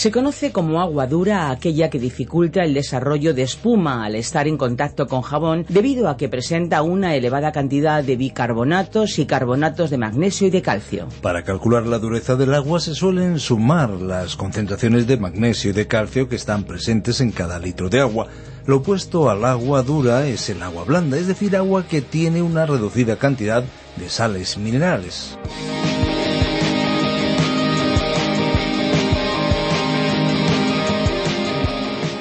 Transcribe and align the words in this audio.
Se 0.00 0.10
conoce 0.10 0.50
como 0.50 0.80
agua 0.80 1.06
dura 1.06 1.50
aquella 1.50 1.90
que 1.90 1.98
dificulta 1.98 2.64
el 2.64 2.72
desarrollo 2.72 3.34
de 3.34 3.42
espuma 3.42 4.02
al 4.06 4.14
estar 4.14 4.48
en 4.48 4.56
contacto 4.56 5.06
con 5.06 5.20
jabón 5.20 5.66
debido 5.68 6.08
a 6.08 6.16
que 6.16 6.30
presenta 6.30 6.80
una 6.80 7.14
elevada 7.14 7.52
cantidad 7.52 8.02
de 8.02 8.16
bicarbonatos 8.16 9.18
y 9.18 9.26
carbonatos 9.26 9.90
de 9.90 9.98
magnesio 9.98 10.46
y 10.46 10.50
de 10.50 10.62
calcio. 10.62 11.06
Para 11.20 11.44
calcular 11.44 11.86
la 11.86 11.98
dureza 11.98 12.34
del 12.34 12.54
agua 12.54 12.80
se 12.80 12.94
suelen 12.94 13.38
sumar 13.38 13.90
las 13.90 14.36
concentraciones 14.36 15.06
de 15.06 15.18
magnesio 15.18 15.72
y 15.72 15.74
de 15.74 15.86
calcio 15.86 16.30
que 16.30 16.36
están 16.36 16.64
presentes 16.64 17.20
en 17.20 17.30
cada 17.30 17.58
litro 17.58 17.90
de 17.90 18.00
agua. 18.00 18.28
Lo 18.64 18.78
opuesto 18.78 19.28
al 19.28 19.44
agua 19.44 19.82
dura 19.82 20.26
es 20.26 20.48
el 20.48 20.62
agua 20.62 20.84
blanda, 20.84 21.18
es 21.18 21.26
decir, 21.26 21.54
agua 21.58 21.86
que 21.86 22.00
tiene 22.00 22.40
una 22.40 22.64
reducida 22.64 23.16
cantidad 23.16 23.64
de 23.96 24.08
sales 24.08 24.56
minerales. 24.56 25.36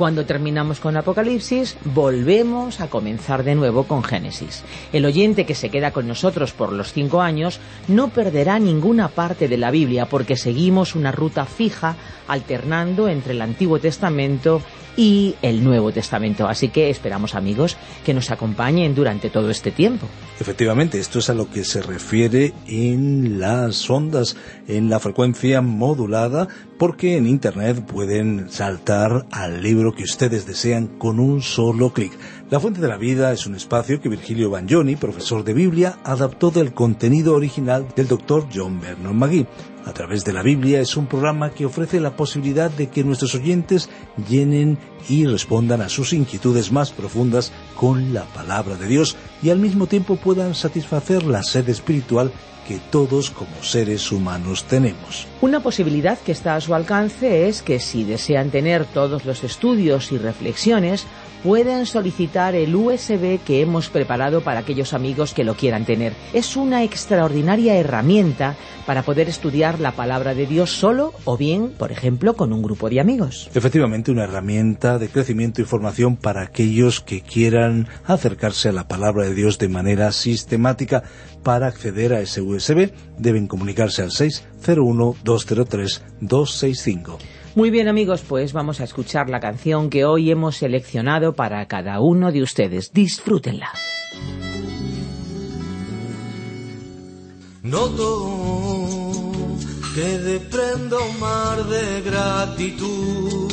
Cuando 0.00 0.24
terminamos 0.24 0.80
con 0.80 0.96
Apocalipsis, 0.96 1.76
volvemos 1.84 2.80
a 2.80 2.88
comenzar 2.88 3.44
de 3.44 3.54
nuevo 3.54 3.84
con 3.84 4.02
Génesis. 4.02 4.64
El 4.94 5.04
oyente 5.04 5.44
que 5.44 5.54
se 5.54 5.68
queda 5.68 5.90
con 5.90 6.08
nosotros 6.08 6.52
por 6.52 6.72
los 6.72 6.94
cinco 6.94 7.20
años 7.20 7.60
no 7.86 8.08
perderá 8.08 8.58
ninguna 8.58 9.08
parte 9.08 9.46
de 9.46 9.58
la 9.58 9.70
Biblia 9.70 10.06
porque 10.06 10.38
seguimos 10.38 10.94
una 10.94 11.12
ruta 11.12 11.44
fija 11.44 11.96
alternando 12.28 13.08
entre 13.08 13.34
el 13.34 13.42
Antiguo 13.42 13.78
Testamento 13.78 14.62
y 14.96 15.34
el 15.42 15.64
Nuevo 15.64 15.92
Testamento. 15.92 16.48
Así 16.48 16.68
que 16.68 16.90
esperamos 16.90 17.34
amigos 17.34 17.76
que 18.04 18.14
nos 18.14 18.30
acompañen 18.30 18.94
durante 18.94 19.30
todo 19.30 19.50
este 19.50 19.70
tiempo. 19.70 20.06
Efectivamente, 20.38 20.98
esto 20.98 21.18
es 21.18 21.30
a 21.30 21.34
lo 21.34 21.50
que 21.50 21.64
se 21.64 21.82
refiere 21.82 22.52
en 22.66 23.38
las 23.38 23.88
ondas, 23.88 24.36
en 24.68 24.90
la 24.90 25.00
frecuencia 25.00 25.60
modulada, 25.60 26.48
porque 26.78 27.16
en 27.16 27.26
Internet 27.26 27.84
pueden 27.84 28.50
saltar 28.50 29.26
al 29.30 29.62
libro 29.62 29.89
que 29.92 30.04
ustedes 30.04 30.46
desean 30.46 30.86
con 30.98 31.20
un 31.20 31.42
solo 31.42 31.92
clic. 31.92 32.12
La 32.50 32.60
Fuente 32.60 32.80
de 32.80 32.88
la 32.88 32.96
Vida 32.96 33.32
es 33.32 33.46
un 33.46 33.54
espacio 33.54 34.00
que 34.00 34.08
Virgilio 34.08 34.50
Bagnoni, 34.50 34.96
profesor 34.96 35.44
de 35.44 35.54
Biblia, 35.54 35.98
adaptó 36.04 36.50
del 36.50 36.72
contenido 36.72 37.34
original 37.34 37.86
del 37.94 38.08
doctor 38.08 38.46
John 38.52 38.80
Vernon 38.80 39.16
McGee. 39.16 39.46
A 39.86 39.92
través 39.92 40.24
de 40.24 40.32
la 40.32 40.42
Biblia 40.42 40.80
es 40.80 40.96
un 40.96 41.06
programa 41.06 41.50
que 41.50 41.64
ofrece 41.64 42.00
la 42.00 42.16
posibilidad 42.16 42.70
de 42.70 42.88
que 42.88 43.04
nuestros 43.04 43.34
oyentes 43.34 43.88
llenen 44.28 44.78
y 45.08 45.26
respondan 45.26 45.80
a 45.80 45.88
sus 45.88 46.12
inquietudes 46.12 46.70
más 46.70 46.90
profundas 46.90 47.52
con 47.76 48.12
la 48.12 48.24
palabra 48.24 48.76
de 48.76 48.86
Dios 48.86 49.16
y 49.42 49.50
al 49.50 49.58
mismo 49.58 49.86
tiempo 49.86 50.16
puedan 50.16 50.54
satisfacer 50.54 51.24
la 51.24 51.42
sed 51.42 51.68
espiritual 51.68 52.30
que 52.68 52.78
todos 52.90 53.30
como 53.30 53.62
seres 53.62 54.12
humanos 54.12 54.64
tenemos. 54.64 55.26
Una 55.42 55.60
posibilidad 55.60 56.18
que 56.18 56.32
está 56.32 56.54
a 56.54 56.60
su 56.60 56.74
alcance 56.74 57.48
es 57.48 57.62
que 57.62 57.80
si 57.80 58.04
desean 58.04 58.50
tener 58.50 58.84
todos 58.84 59.24
los 59.24 59.42
estudios 59.42 60.12
y 60.12 60.18
reflexiones, 60.18 61.06
pueden 61.42 61.86
solicitar 61.86 62.54
el 62.54 62.74
USB 62.74 63.38
que 63.44 63.62
hemos 63.62 63.88
preparado 63.88 64.42
para 64.42 64.60
aquellos 64.60 64.92
amigos 64.92 65.32
que 65.32 65.44
lo 65.44 65.54
quieran 65.54 65.86
tener. 65.86 66.12
Es 66.34 66.56
una 66.56 66.84
extraordinaria 66.84 67.76
herramienta 67.76 68.56
para 68.86 69.02
poder 69.02 69.28
estudiar 69.28 69.80
la 69.80 69.92
palabra 69.92 70.34
de 70.34 70.46
Dios 70.46 70.70
solo 70.72 71.14
o 71.24 71.36
bien, 71.36 71.70
por 71.70 71.92
ejemplo, 71.92 72.34
con 72.34 72.52
un 72.52 72.62
grupo 72.62 72.90
de 72.90 73.00
amigos. 73.00 73.50
Efectivamente, 73.54 74.10
una 74.10 74.24
herramienta 74.24 74.98
de 74.98 75.08
crecimiento 75.08 75.62
y 75.62 75.64
formación 75.64 76.16
para 76.16 76.42
aquellos 76.42 77.00
que 77.00 77.22
quieran 77.22 77.88
acercarse 78.04 78.68
a 78.68 78.72
la 78.72 78.88
palabra 78.88 79.24
de 79.24 79.34
Dios 79.34 79.58
de 79.58 79.68
manera 79.68 80.12
sistemática. 80.12 81.04
Para 81.42 81.68
acceder 81.68 82.12
a 82.12 82.20
ese 82.20 82.42
USB 82.42 82.90
deben 83.16 83.46
comunicarse 83.46 84.02
al 84.02 84.10
601 84.10 85.16
203 85.30 86.02
265. 86.20 87.18
Muy 87.54 87.70
bien 87.70 87.86
amigos, 87.86 88.22
pues 88.28 88.52
vamos 88.52 88.80
a 88.80 88.84
escuchar 88.84 89.30
la 89.30 89.38
canción 89.38 89.88
que 89.88 90.04
hoy 90.04 90.30
hemos 90.30 90.56
seleccionado 90.56 91.34
para 91.34 91.64
cada 91.66 92.00
uno 92.00 92.32
de 92.32 92.42
ustedes. 92.42 92.92
Disfrútenla. 92.92 93.70
Noto 97.62 98.66
que 99.94 100.18
desprendo 100.18 100.98
mar 101.20 101.64
de 101.64 102.02
gratitud. 102.02 103.52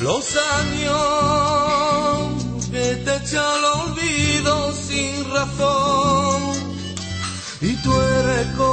Los 0.00 0.36
años 0.62 1.00
que 2.70 2.94
te 3.04 3.16
echan 3.16 3.42
al 3.44 3.64
olvido 3.88 4.72
sin 4.72 5.30
razón. 5.32 6.70
Y 7.60 7.74
tú 7.82 7.92
eres 7.92 8.46
como 8.56 8.69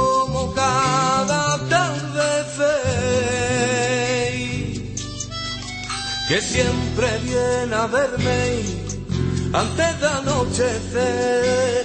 siempre 6.40 7.18
viene 7.18 7.74
a 7.74 7.86
verme 7.86 8.62
antes 9.52 10.00
de 10.00 10.06
anochecer. 10.06 11.84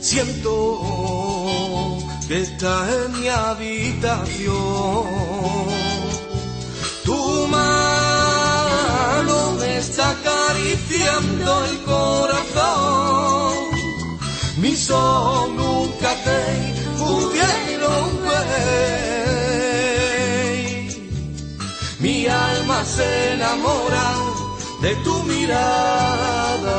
Siento 0.00 0.80
que 2.28 2.42
estás 2.42 2.88
en 2.92 3.20
mi 3.20 3.28
habitación, 3.28 5.06
tu 7.04 7.46
mano 7.48 8.32
me 9.58 9.78
está 9.78 10.10
acariciando 10.10 11.64
el 11.64 11.82
corazón. 11.82 13.54
Mis 14.58 14.90
ojos 14.90 15.50
nunca 15.50 16.14
te 16.24 16.74
pudieron 16.98 18.22
ver. 18.22 19.09
Mi 22.20 22.26
alma 22.26 22.84
se 22.84 23.32
enamora 23.32 24.08
de 24.82 24.94
tu 24.96 25.22
mirada. 25.22 26.78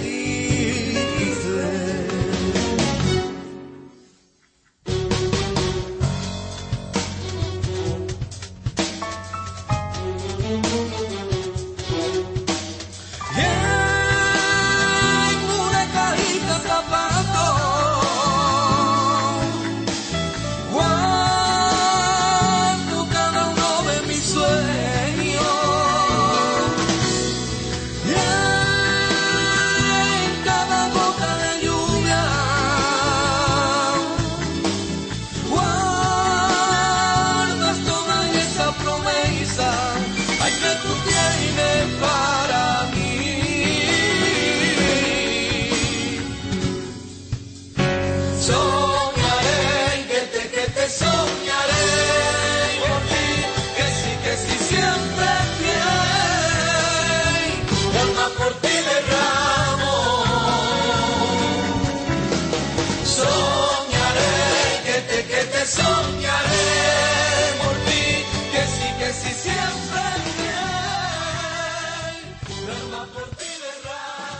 You. 0.00 0.21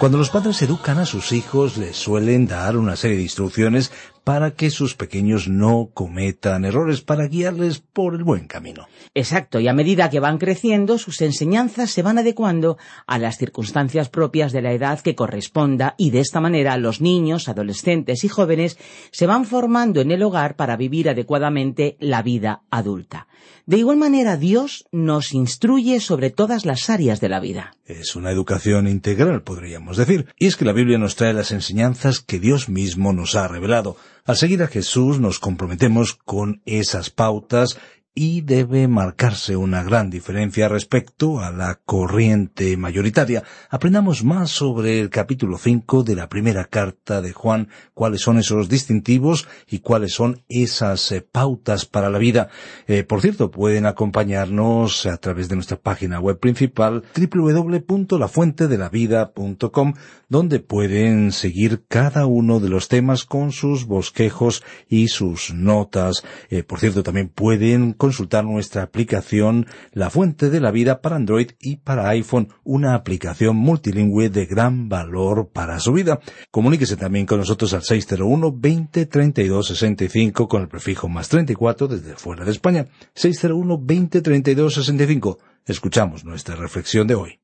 Cuando 0.03 0.19
los 0.19 0.31
padres 0.31 0.61
educan 0.63 0.99
a 0.99 1.07
sus 1.07 1.31
hijos, 1.31 1.79
les 1.79 1.95
suelen 1.95 2.49
dar 2.49 2.77
una 2.77 2.97
serie 2.97 3.19
de 3.19 3.23
instrucciones 3.23 3.93
para 4.25 4.51
que 4.51 4.69
sus 4.69 4.97
pequeños 4.97 5.47
no 5.47 5.91
cometan 5.95 6.65
errores, 6.65 7.03
para 7.03 7.29
guiarles 7.29 7.79
por 7.79 8.17
el 8.17 8.25
buen 8.25 8.49
camino. 8.49 8.89
Exacto, 9.15 9.61
y 9.61 9.69
a 9.69 9.73
medida 9.73 10.11
que 10.11 10.19
van 10.19 10.39
creciendo, 10.39 10.99
sus 10.99 11.21
enseñanzas 11.21 11.93
se 11.93 12.03
van 12.03 12.19
adecuando 12.19 12.79
a 13.07 13.17
las 13.19 13.39
circunstancias 13.39 14.09
propias 14.09 14.51
de 14.51 14.63
la 14.63 14.73
edad 14.73 14.99
que 14.99 15.15
corresponda 15.15 15.95
y 15.97 16.11
de 16.11 16.19
esta 16.19 16.41
manera 16.41 16.77
los 16.79 17.01
niños, 17.01 17.49
adolescentes 17.49 18.25
y 18.25 18.29
jóvenes 18.29 18.79
se 19.13 19.29
van 19.29 19.45
formando 19.45 20.01
en 20.01 20.11
el 20.11 20.25
hogar 20.25 20.57
para 20.57 20.77
vivir 20.77 21.11
adecuadamente 21.11 21.97
la 22.01 22.23
vida 22.23 22.63
adulta. 22.73 23.29
De 23.67 23.79
igual 23.79 23.97
manera, 23.97 24.37
Dios 24.37 24.85
nos 24.91 25.33
instruye 25.33 26.01
sobre 26.01 26.31
todas 26.31 26.65
las 26.65 26.91
áreas 26.91 27.21
de 27.21 27.29
la 27.29 27.41
vida. 27.41 27.77
Es 27.85 28.17
una 28.17 28.31
educación 28.31 28.89
integral, 28.89 29.43
podríamos 29.43 29.97
decir. 29.97 30.27
Y 30.39 30.47
es 30.47 30.57
que 30.57 30.65
la 30.65 30.73
Biblia 30.73 30.99
nos 30.99 31.17
trae 31.17 31.33
las 31.33 31.53
enseñanzas 31.53 32.21
que 32.21 32.41
Dios 32.41 32.69
mismo 32.69 33.13
nos 33.13 33.37
ha 33.37 33.47
revelado. 33.49 33.97
Al 34.25 34.37
seguir 34.37 34.63
a 34.63 34.69
Jesús 34.69 35.21
nos 35.21 35.39
comprometemos 35.39 36.15
con 36.15 36.63
esas 36.65 37.11
pautas 37.11 37.79
y 38.15 38.43
debe 38.43 38.89
marcarse 38.89 39.57
una 39.57 39.83
gran 39.83 40.11
diferencia 40.11 40.69
respecto 40.69 41.41
a 41.41 41.51
la 41.51 41.81
corriente 41.85 42.77
mayoritaria. 42.77 43.43
Aprendamos 43.71 44.23
más 44.23 44.51
sobre 44.51 45.01
el 45.01 45.09
capítulo 45.09 45.57
5 45.57 46.05
de 46.05 46.17
la 46.17 46.29
primera 46.29 46.67
carta 46.67 47.23
de 47.23 47.33
Juan, 47.33 47.69
cuáles 47.95 48.21
son 48.21 48.37
esos 48.39 48.69
distintivos 48.69 49.49
y 49.67 49.79
cuáles 49.79 50.13
son 50.13 50.43
esas 50.49 51.11
eh, 51.11 51.23
pautas 51.23 51.87
para 51.87 52.11
la 52.11 52.19
vida. 52.19 52.51
Eh, 52.87 53.03
por 53.03 53.23
cierto, 53.23 53.51
pueden 53.51 53.87
acompañarnos 53.87 55.07
a 55.07 55.17
través 55.17 55.49
de 55.49 55.55
nuestra 55.55 55.79
página 55.79 56.21
web 56.21 56.39
principal 56.39 57.05
www.lafuentedelavida.com 57.17 59.95
donde 60.29 60.61
pueden 60.61 61.31
seguir 61.31 61.85
cada 61.89 62.25
uno 62.25 62.59
de 62.59 62.71
los 62.71 62.89
temas 62.89 63.25
con 63.25 63.53
sus 63.53 63.85
bosquejos 63.85 64.65
y 64.89 65.09
sus 65.09 65.53
notas. 65.53 66.25
Eh, 66.49 66.63
por 66.63 66.81
cierto, 66.81 67.03
también 67.03 67.29
pueden 67.29 67.93
consultar 68.03 68.45
nuestra 68.45 68.83
aplicación 68.83 69.69
La 69.93 70.11
Fuente 70.11 70.51
de 70.51 70.59
la 70.59 70.73
Vida 70.73 71.01
para 71.01 71.15
Android 71.15 71.53
y 71.61 71.77
para 71.77 72.09
iPhone, 72.09 72.49
una 72.65 72.97
aplicación 72.97 73.55
multilingüe 73.55 74.29
de 74.29 74.45
gran 74.45 74.89
valor 74.89 75.51
para 75.53 75.79
su 75.79 75.93
vida. 75.93 76.19
Comuníquese 76.51 76.97
también 76.97 77.27
con 77.27 77.39
nosotros 77.39 77.73
al 77.75 77.85
601 77.85 78.57
20 78.57 79.07
32 79.07 79.67
65 79.69 80.49
con 80.49 80.63
el 80.63 80.69
prefijo 80.69 81.09
más 81.09 81.29
34 81.29 81.87
desde 81.87 82.17
fuera 82.17 82.45
de 82.45 82.51
España. 82.51 82.89
601 83.15 83.79
20 83.81 84.21
32 84.21 84.75
65. 84.75 85.39
Escuchamos 85.65 86.25
nuestra 86.25 86.57
reflexión 86.57 87.07
de 87.07 87.15
hoy. 87.15 87.39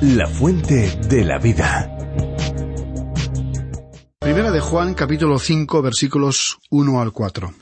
La 0.00 0.26
Fuente 0.26 0.98
de 1.08 1.24
la 1.24 1.38
Vida. 1.38 1.96
Primera 4.18 4.50
de 4.50 4.58
Juan 4.58 4.94
capítulo 4.94 5.38
5 5.38 5.80
versículos 5.80 6.58
1 6.70 7.00
al 7.00 7.12
4. 7.12 7.54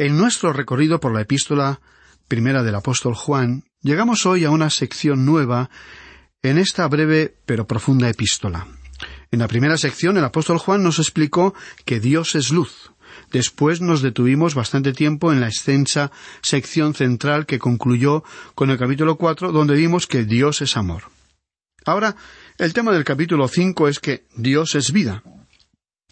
En 0.00 0.16
nuestro 0.16 0.54
recorrido 0.54 0.98
por 0.98 1.12
la 1.12 1.20
epístola 1.20 1.78
primera 2.26 2.62
del 2.62 2.74
apóstol 2.74 3.14
Juan, 3.14 3.64
llegamos 3.82 4.24
hoy 4.24 4.46
a 4.46 4.50
una 4.50 4.70
sección 4.70 5.26
nueva 5.26 5.68
en 6.40 6.56
esta 6.56 6.88
breve 6.88 7.34
pero 7.44 7.66
profunda 7.66 8.08
epístola. 8.08 8.66
En 9.30 9.40
la 9.40 9.46
primera 9.46 9.76
sección 9.76 10.16
el 10.16 10.24
apóstol 10.24 10.56
Juan 10.56 10.82
nos 10.82 10.98
explicó 11.00 11.52
que 11.84 12.00
Dios 12.00 12.34
es 12.34 12.50
luz. 12.50 12.92
Después 13.30 13.82
nos 13.82 14.00
detuvimos 14.00 14.54
bastante 14.54 14.94
tiempo 14.94 15.34
en 15.34 15.40
la 15.42 15.48
extensa 15.48 16.10
sección 16.40 16.94
central 16.94 17.44
que 17.44 17.58
concluyó 17.58 18.24
con 18.54 18.70
el 18.70 18.78
capítulo 18.78 19.16
4 19.16 19.52
donde 19.52 19.74
vimos 19.74 20.06
que 20.06 20.24
Dios 20.24 20.62
es 20.62 20.78
amor. 20.78 21.10
Ahora, 21.84 22.16
el 22.56 22.72
tema 22.72 22.92
del 22.92 23.04
capítulo 23.04 23.48
5 23.48 23.86
es 23.88 24.00
que 24.00 24.24
Dios 24.34 24.76
es 24.76 24.92
vida. 24.92 25.22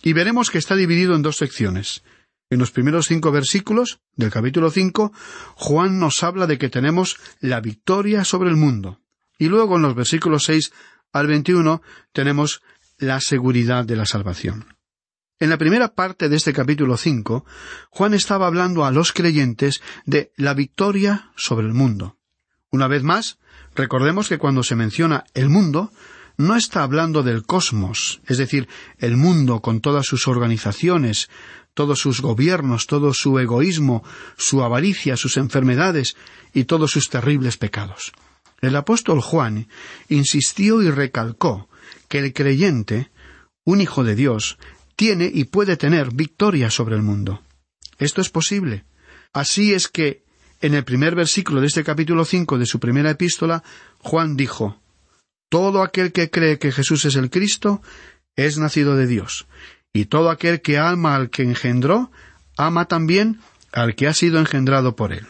Y 0.02 0.12
veremos 0.12 0.50
que 0.50 0.59
está 0.59 0.76
dividido 0.76 1.16
en 1.16 1.23
dos 1.23 1.38
secciones. 1.38 2.02
En 2.50 2.58
los 2.58 2.70
primeros 2.70 3.06
cinco 3.06 3.30
versículos 3.30 4.00
del 4.16 4.30
capítulo 4.30 4.70
cinco, 4.70 5.12
Juan 5.54 5.98
nos 5.98 6.22
habla 6.22 6.46
de 6.46 6.56
que 6.56 6.70
tenemos 6.70 7.18
la 7.40 7.60
victoria 7.60 8.24
sobre 8.24 8.48
el 8.48 8.56
mundo. 8.56 9.00
Y 9.38 9.48
luego 9.48 9.76
en 9.76 9.82
los 9.82 9.94
versículos 9.94 10.44
seis 10.44 10.72
al 11.12 11.26
veintiuno 11.26 11.82
tenemos 12.12 12.62
la 12.96 13.20
seguridad 13.20 13.84
de 13.84 13.96
la 13.96 14.06
salvación. 14.06 14.74
En 15.38 15.50
la 15.50 15.58
primera 15.58 15.94
parte 15.94 16.28
de 16.28 16.36
este 16.36 16.52
capítulo 16.52 16.96
cinco, 16.96 17.44
Juan 17.90 18.14
estaba 18.14 18.46
hablando 18.46 18.84
a 18.84 18.90
los 18.90 19.12
creyentes 19.12 19.82
de 20.06 20.32
la 20.36 20.54
victoria 20.54 21.30
sobre 21.36 21.66
el 21.66 21.74
mundo. 21.74 22.16
Una 22.70 22.88
vez 22.88 23.02
más, 23.02 23.38
recordemos 23.74 24.28
que 24.28 24.38
cuando 24.38 24.62
se 24.62 24.74
menciona 24.74 25.24
el 25.34 25.48
mundo, 25.48 25.92
no 26.38 26.57
está 26.57 26.85
hablando 26.85 27.23
del 27.25 27.45
cosmos, 27.45 28.21
es 28.26 28.38
decir, 28.38 28.68
el 28.99 29.16
mundo 29.16 29.61
con 29.61 29.80
todas 29.80 30.07
sus 30.07 30.28
organizaciones, 30.28 31.28
todos 31.75 31.99
sus 31.99 32.23
gobiernos, 32.23 32.87
todo 32.87 33.12
su 33.12 33.38
egoísmo, 33.40 34.04
su 34.37 34.62
avaricia, 34.62 35.16
sus 35.16 35.37
enfermedades 35.37 36.16
y 36.54 36.64
todos 36.64 36.92
sus 36.92 37.11
terribles 37.11 37.57
pecados. 37.57 38.12
El 38.61 38.76
apóstol 38.76 39.21
Juan 39.21 39.68
insistió 40.09 40.80
y 40.80 40.90
recalcó 40.90 41.68
que 42.09 42.21
el 42.21 42.33
creyente, 42.33 43.11
un 43.64 43.80
hijo 43.80 44.04
de 44.04 44.14
Dios, 44.14 44.59
tiene 44.95 45.30
y 45.33 45.45
puede 45.45 45.76
tener 45.76 46.14
victoria 46.14 46.71
sobre 46.71 46.95
el 46.95 47.02
mundo. 47.02 47.42
Esto 47.99 48.21
es 48.21 48.30
posible. 48.30 48.85
Así 49.33 49.75
es 49.75 49.88
que, 49.88 50.25
en 50.61 50.75
el 50.75 50.85
primer 50.85 51.14
versículo 51.16 51.61
de 51.61 51.66
este 51.66 51.85
capítulo 51.85 52.25
cinco 52.25 52.59
de 52.59 52.66
su 52.66 52.78
primera 52.78 53.11
epístola, 53.11 53.62
Juan 53.99 54.37
dijo 54.37 54.80
todo 55.48 55.82
aquel 55.82 56.12
que 56.12 56.30
cree 56.30 56.58
que 56.58 56.72
Jesús 56.72 57.04
es 57.04 57.16
el 57.16 57.30
Cristo 57.30 57.82
es 58.36 58.58
nacido 58.58 58.96
de 58.96 59.06
Dios, 59.06 59.46
y 59.92 60.04
todo 60.04 60.30
aquel 60.30 60.60
que 60.60 60.78
ama 60.78 61.16
al 61.16 61.30
que 61.30 61.42
engendró, 61.42 62.10
ama 62.56 62.86
también 62.86 63.40
al 63.72 63.94
que 63.94 64.06
ha 64.06 64.14
sido 64.14 64.38
engendrado 64.38 64.94
por 64.96 65.12
él. 65.12 65.26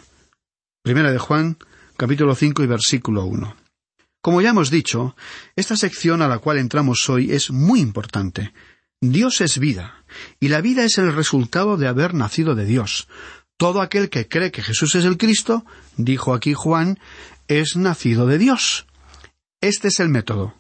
Primera 0.83 1.13
de 1.13 1.19
Juan, 1.19 1.57
capítulo 1.97 2.35
5 2.35 2.63
y 2.63 2.67
versículo 2.67 3.25
1. 3.25 3.57
Como 4.21 4.41
ya 4.41 4.51
hemos 4.51 4.71
dicho, 4.71 5.17
esta 5.57 5.77
sección 5.77 6.23
a 6.23 6.29
la 6.29 6.39
cual 6.39 6.59
entramos 6.59 7.09
hoy 7.09 7.33
es 7.33 7.51
muy 7.51 7.81
importante. 7.81 8.53
Dios 9.01 9.41
es 9.41 9.59
vida, 9.59 10.05
y 10.41 10.49
la 10.49 10.61
vida 10.61 10.85
es 10.85 10.99
el 10.99 11.13
resultado 11.15 11.77
de 11.77 11.87
haber 11.87 12.15
nacido 12.15 12.55
de 12.55 12.65
Dios. 12.65 13.09
Todo 13.57 13.81
aquel 13.81 14.11
que 14.11 14.29
cree 14.29 14.51
que 14.51 14.63
Jesús 14.63 14.97
es 14.97 15.05
el 15.05 15.17
Cristo, 15.17 15.65
dijo 15.97 16.35
aquí 16.35 16.53
Juan, 16.53 16.99
es 17.47 17.77
nacido 17.77 18.27
de 18.27 18.39
Dios. 18.39 18.88
Este 19.61 19.89
es 19.89 19.99
el 19.99 20.09
método. 20.09 20.55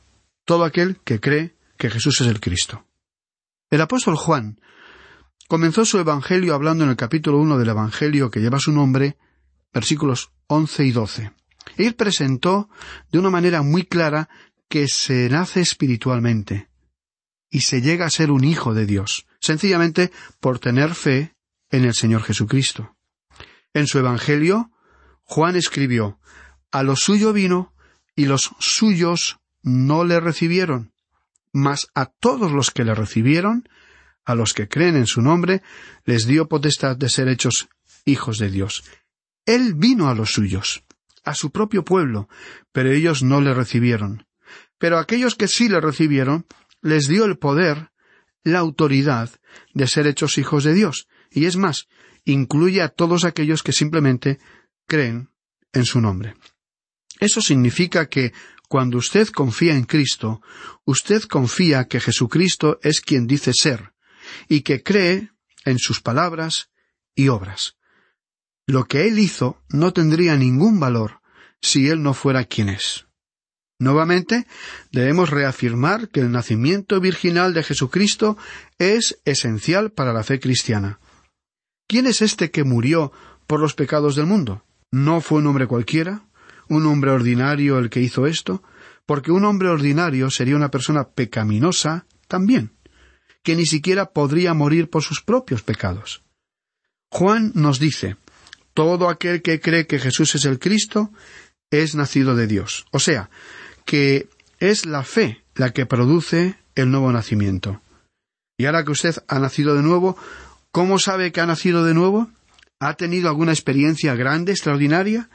Todo 0.44 0.64
aquel 0.64 0.98
que 1.04 1.20
cree 1.20 1.56
que 1.76 1.88
Jesús 1.88 2.20
es 2.20 2.26
el 2.26 2.40
Cristo. 2.40 2.84
El 3.70 3.80
apóstol 3.80 4.16
Juan 4.16 4.60
comenzó 5.46 5.84
su 5.84 5.98
Evangelio 5.98 6.52
hablando 6.52 6.82
en 6.82 6.90
el 6.90 6.96
capítulo 6.96 7.38
uno 7.38 7.58
del 7.58 7.68
Evangelio 7.68 8.28
que 8.28 8.40
lleva 8.40 8.58
su 8.58 8.72
nombre, 8.72 9.16
versículos 9.72 10.32
once 10.48 10.84
y 10.84 10.90
doce. 10.90 11.30
Él 11.76 11.94
presentó 11.94 12.68
de 13.12 13.20
una 13.20 13.30
manera 13.30 13.62
muy 13.62 13.84
clara 13.84 14.28
que 14.68 14.88
se 14.88 15.28
nace 15.28 15.60
espiritualmente 15.60 16.68
y 17.50 17.60
se 17.60 17.80
llega 17.80 18.04
a 18.04 18.10
ser 18.10 18.32
un 18.32 18.42
hijo 18.42 18.74
de 18.74 18.84
Dios, 18.84 19.26
sencillamente 19.40 20.10
por 20.40 20.58
tener 20.58 20.96
fe 20.96 21.36
en 21.70 21.84
el 21.84 21.94
Señor 21.94 22.24
Jesucristo. 22.24 22.96
En 23.72 23.86
su 23.86 24.00
Evangelio, 24.00 24.72
Juan 25.22 25.54
escribió, 25.54 26.18
A 26.72 26.82
lo 26.82 26.96
suyo 26.96 27.32
vino 27.32 27.74
y 28.18 28.26
los 28.26 28.50
suyos 28.58 29.38
no 29.62 30.02
le 30.02 30.18
recibieron. 30.18 30.92
Mas 31.52 31.86
a 31.94 32.06
todos 32.06 32.50
los 32.50 32.72
que 32.72 32.82
le 32.82 32.92
recibieron, 32.92 33.68
a 34.24 34.34
los 34.34 34.54
que 34.54 34.66
creen 34.66 34.96
en 34.96 35.06
su 35.06 35.22
nombre, 35.22 35.62
les 36.04 36.26
dio 36.26 36.48
potestad 36.48 36.96
de 36.96 37.10
ser 37.10 37.28
hechos 37.28 37.68
hijos 38.04 38.38
de 38.38 38.50
Dios. 38.50 38.82
Él 39.46 39.74
vino 39.74 40.08
a 40.08 40.16
los 40.16 40.32
suyos, 40.32 40.82
a 41.22 41.36
su 41.36 41.52
propio 41.52 41.84
pueblo, 41.84 42.28
pero 42.72 42.90
ellos 42.90 43.22
no 43.22 43.40
le 43.40 43.54
recibieron. 43.54 44.26
Pero 44.78 44.98
aquellos 44.98 45.36
que 45.36 45.46
sí 45.46 45.68
le 45.68 45.80
recibieron, 45.80 46.44
les 46.82 47.06
dio 47.06 47.24
el 47.24 47.38
poder, 47.38 47.92
la 48.42 48.58
autoridad 48.58 49.30
de 49.74 49.86
ser 49.86 50.08
hechos 50.08 50.38
hijos 50.38 50.64
de 50.64 50.74
Dios. 50.74 51.06
Y 51.30 51.44
es 51.46 51.56
más, 51.56 51.86
incluye 52.24 52.82
a 52.82 52.88
todos 52.88 53.24
aquellos 53.24 53.62
que 53.62 53.72
simplemente 53.72 54.40
creen 54.88 55.30
en 55.72 55.84
su 55.84 56.00
nombre. 56.00 56.34
Eso 57.18 57.40
significa 57.40 58.08
que 58.08 58.32
cuando 58.68 58.98
usted 58.98 59.28
confía 59.28 59.74
en 59.74 59.84
Cristo, 59.84 60.42
usted 60.84 61.22
confía 61.22 61.88
que 61.88 62.00
Jesucristo 62.00 62.78
es 62.82 63.00
quien 63.00 63.26
dice 63.26 63.52
ser, 63.54 63.92
y 64.48 64.60
que 64.60 64.82
cree 64.82 65.30
en 65.64 65.78
sus 65.78 66.00
palabras 66.00 66.70
y 67.14 67.28
obras. 67.28 67.76
Lo 68.66 68.86
que 68.86 69.08
Él 69.08 69.18
hizo 69.18 69.62
no 69.70 69.92
tendría 69.92 70.36
ningún 70.36 70.78
valor 70.78 71.20
si 71.62 71.88
Él 71.88 72.02
no 72.02 72.12
fuera 72.14 72.44
quien 72.44 72.68
es. 72.68 73.06
Nuevamente, 73.80 74.46
debemos 74.92 75.30
reafirmar 75.30 76.08
que 76.08 76.20
el 76.20 76.32
nacimiento 76.32 77.00
virginal 77.00 77.54
de 77.54 77.62
Jesucristo 77.62 78.36
es 78.78 79.20
esencial 79.24 79.92
para 79.92 80.12
la 80.12 80.24
fe 80.24 80.40
cristiana. 80.40 80.98
¿Quién 81.86 82.06
es 82.06 82.20
este 82.20 82.50
que 82.50 82.64
murió 82.64 83.12
por 83.46 83.60
los 83.60 83.74
pecados 83.74 84.16
del 84.16 84.26
mundo? 84.26 84.64
¿No 84.90 85.20
fue 85.20 85.38
un 85.38 85.46
hombre 85.46 85.66
cualquiera? 85.66 86.27
Un 86.68 86.86
hombre 86.86 87.10
ordinario 87.10 87.78
el 87.78 87.90
que 87.90 88.00
hizo 88.00 88.26
esto, 88.26 88.62
porque 89.06 89.32
un 89.32 89.44
hombre 89.44 89.68
ordinario 89.68 90.30
sería 90.30 90.56
una 90.56 90.70
persona 90.70 91.08
pecaminosa 91.08 92.06
también, 92.26 92.72
que 93.42 93.56
ni 93.56 93.66
siquiera 93.66 94.10
podría 94.12 94.54
morir 94.54 94.90
por 94.90 95.02
sus 95.02 95.22
propios 95.22 95.62
pecados. 95.62 96.22
Juan 97.10 97.52
nos 97.54 97.78
dice, 97.78 98.16
todo 98.74 99.08
aquel 99.08 99.42
que 99.42 99.60
cree 99.60 99.86
que 99.86 99.98
Jesús 99.98 100.34
es 100.34 100.44
el 100.44 100.58
Cristo 100.58 101.10
es 101.70 101.94
nacido 101.94 102.36
de 102.36 102.46
Dios. 102.46 102.86
O 102.90 102.98
sea, 102.98 103.30
que 103.84 104.28
es 104.60 104.86
la 104.86 105.02
fe 105.02 105.42
la 105.54 105.72
que 105.72 105.86
produce 105.86 106.56
el 106.74 106.90
nuevo 106.90 107.10
nacimiento. 107.10 107.80
Y 108.56 108.66
ahora 108.66 108.84
que 108.84 108.92
usted 108.92 109.16
ha 109.28 109.38
nacido 109.38 109.74
de 109.74 109.82
nuevo, 109.82 110.16
¿cómo 110.70 110.98
sabe 110.98 111.32
que 111.32 111.40
ha 111.40 111.46
nacido 111.46 111.84
de 111.84 111.94
nuevo? 111.94 112.30
¿Ha 112.80 112.94
tenido 112.94 113.28
alguna 113.28 113.52
experiencia 113.52 114.14
grande, 114.14 114.52
extraordinaria? 114.52 115.28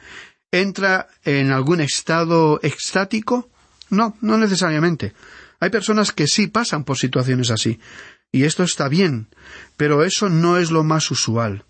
Entra 0.60 1.08
en 1.24 1.50
algún 1.50 1.80
estado 1.80 2.60
extático? 2.62 3.50
No, 3.90 4.16
no 4.20 4.38
necesariamente. 4.38 5.14
Hay 5.60 5.70
personas 5.70 6.12
que 6.12 6.26
sí 6.26 6.46
pasan 6.46 6.84
por 6.84 6.98
situaciones 6.98 7.50
así, 7.50 7.80
y 8.30 8.44
esto 8.44 8.62
está 8.62 8.88
bien, 8.88 9.28
pero 9.76 10.04
eso 10.04 10.28
no 10.28 10.58
es 10.58 10.70
lo 10.70 10.84
más 10.84 11.10
usual. 11.10 11.64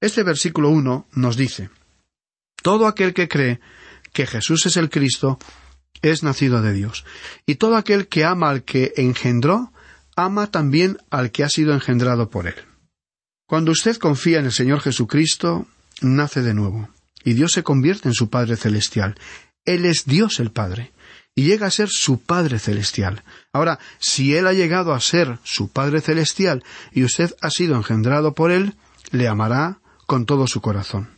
Este 0.00 0.22
versículo 0.22 0.70
uno 0.70 1.06
nos 1.12 1.36
dice 1.36 1.70
Todo 2.62 2.86
aquel 2.86 3.14
que 3.14 3.28
cree 3.28 3.60
que 4.12 4.26
Jesús 4.26 4.66
es 4.66 4.76
el 4.76 4.90
Cristo 4.90 5.38
es 6.02 6.22
nacido 6.22 6.62
de 6.62 6.72
Dios, 6.72 7.04
y 7.46 7.56
todo 7.56 7.76
aquel 7.76 8.08
que 8.08 8.24
ama 8.24 8.50
al 8.50 8.64
que 8.64 8.92
engendró, 8.96 9.72
ama 10.16 10.50
también 10.50 10.98
al 11.10 11.30
que 11.30 11.44
ha 11.44 11.48
sido 11.48 11.72
engendrado 11.72 12.30
por 12.30 12.46
él. 12.46 12.56
Cuando 13.46 13.72
usted 13.72 13.96
confía 13.96 14.38
en 14.38 14.46
el 14.46 14.52
Señor 14.52 14.80
Jesucristo, 14.80 15.66
nace 16.00 16.42
de 16.42 16.54
nuevo 16.54 16.93
y 17.24 17.32
Dios 17.32 17.52
se 17.52 17.62
convierte 17.62 18.08
en 18.08 18.14
su 18.14 18.28
Padre 18.28 18.56
Celestial. 18.56 19.16
Él 19.64 19.84
es 19.84 20.04
Dios 20.04 20.40
el 20.40 20.50
Padre, 20.50 20.92
y 21.34 21.44
llega 21.44 21.66
a 21.66 21.70
ser 21.70 21.88
su 21.88 22.20
Padre 22.20 22.58
Celestial. 22.58 23.24
Ahora, 23.52 23.78
si 23.98 24.36
Él 24.36 24.46
ha 24.46 24.52
llegado 24.52 24.92
a 24.92 25.00
ser 25.00 25.38
su 25.42 25.68
Padre 25.68 26.00
Celestial 26.00 26.62
y 26.92 27.04
usted 27.04 27.34
ha 27.40 27.50
sido 27.50 27.74
engendrado 27.76 28.34
por 28.34 28.50
Él, 28.50 28.74
le 29.10 29.26
amará 29.26 29.78
con 30.06 30.26
todo 30.26 30.46
su 30.46 30.60
corazón. 30.60 31.10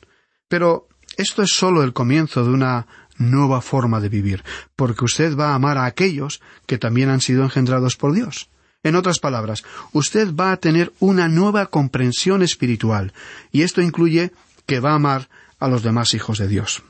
Pero 0.48 0.88
esto 1.16 1.42
es 1.42 1.50
sólo 1.50 1.82
el 1.82 1.92
comienzo 1.92 2.44
de 2.44 2.50
una 2.50 2.86
nueva 3.18 3.60
forma 3.60 4.00
de 4.00 4.08
vivir, 4.08 4.44
porque 4.75 5.04
usted 5.04 5.36
va 5.36 5.50
a 5.50 5.54
amar 5.54 5.78
a 5.78 5.86
aquellos 5.86 6.40
que 6.66 6.78
también 6.78 7.08
han 7.08 7.20
sido 7.20 7.42
engendrados 7.42 7.96
por 7.96 8.12
Dios. 8.12 8.48
En 8.82 8.94
otras 8.94 9.18
palabras, 9.18 9.64
usted 9.92 10.34
va 10.34 10.52
a 10.52 10.58
tener 10.58 10.92
una 11.00 11.28
nueva 11.28 11.66
comprensión 11.66 12.42
espiritual, 12.42 13.12
y 13.50 13.62
esto 13.62 13.82
incluye 13.82 14.32
que 14.66 14.80
va 14.80 14.92
a 14.92 14.96
amar 14.96 15.28
a 15.58 15.68
los 15.68 15.82
demás 15.82 16.14
hijos 16.14 16.38
de 16.38 16.48
Dios. 16.48 16.82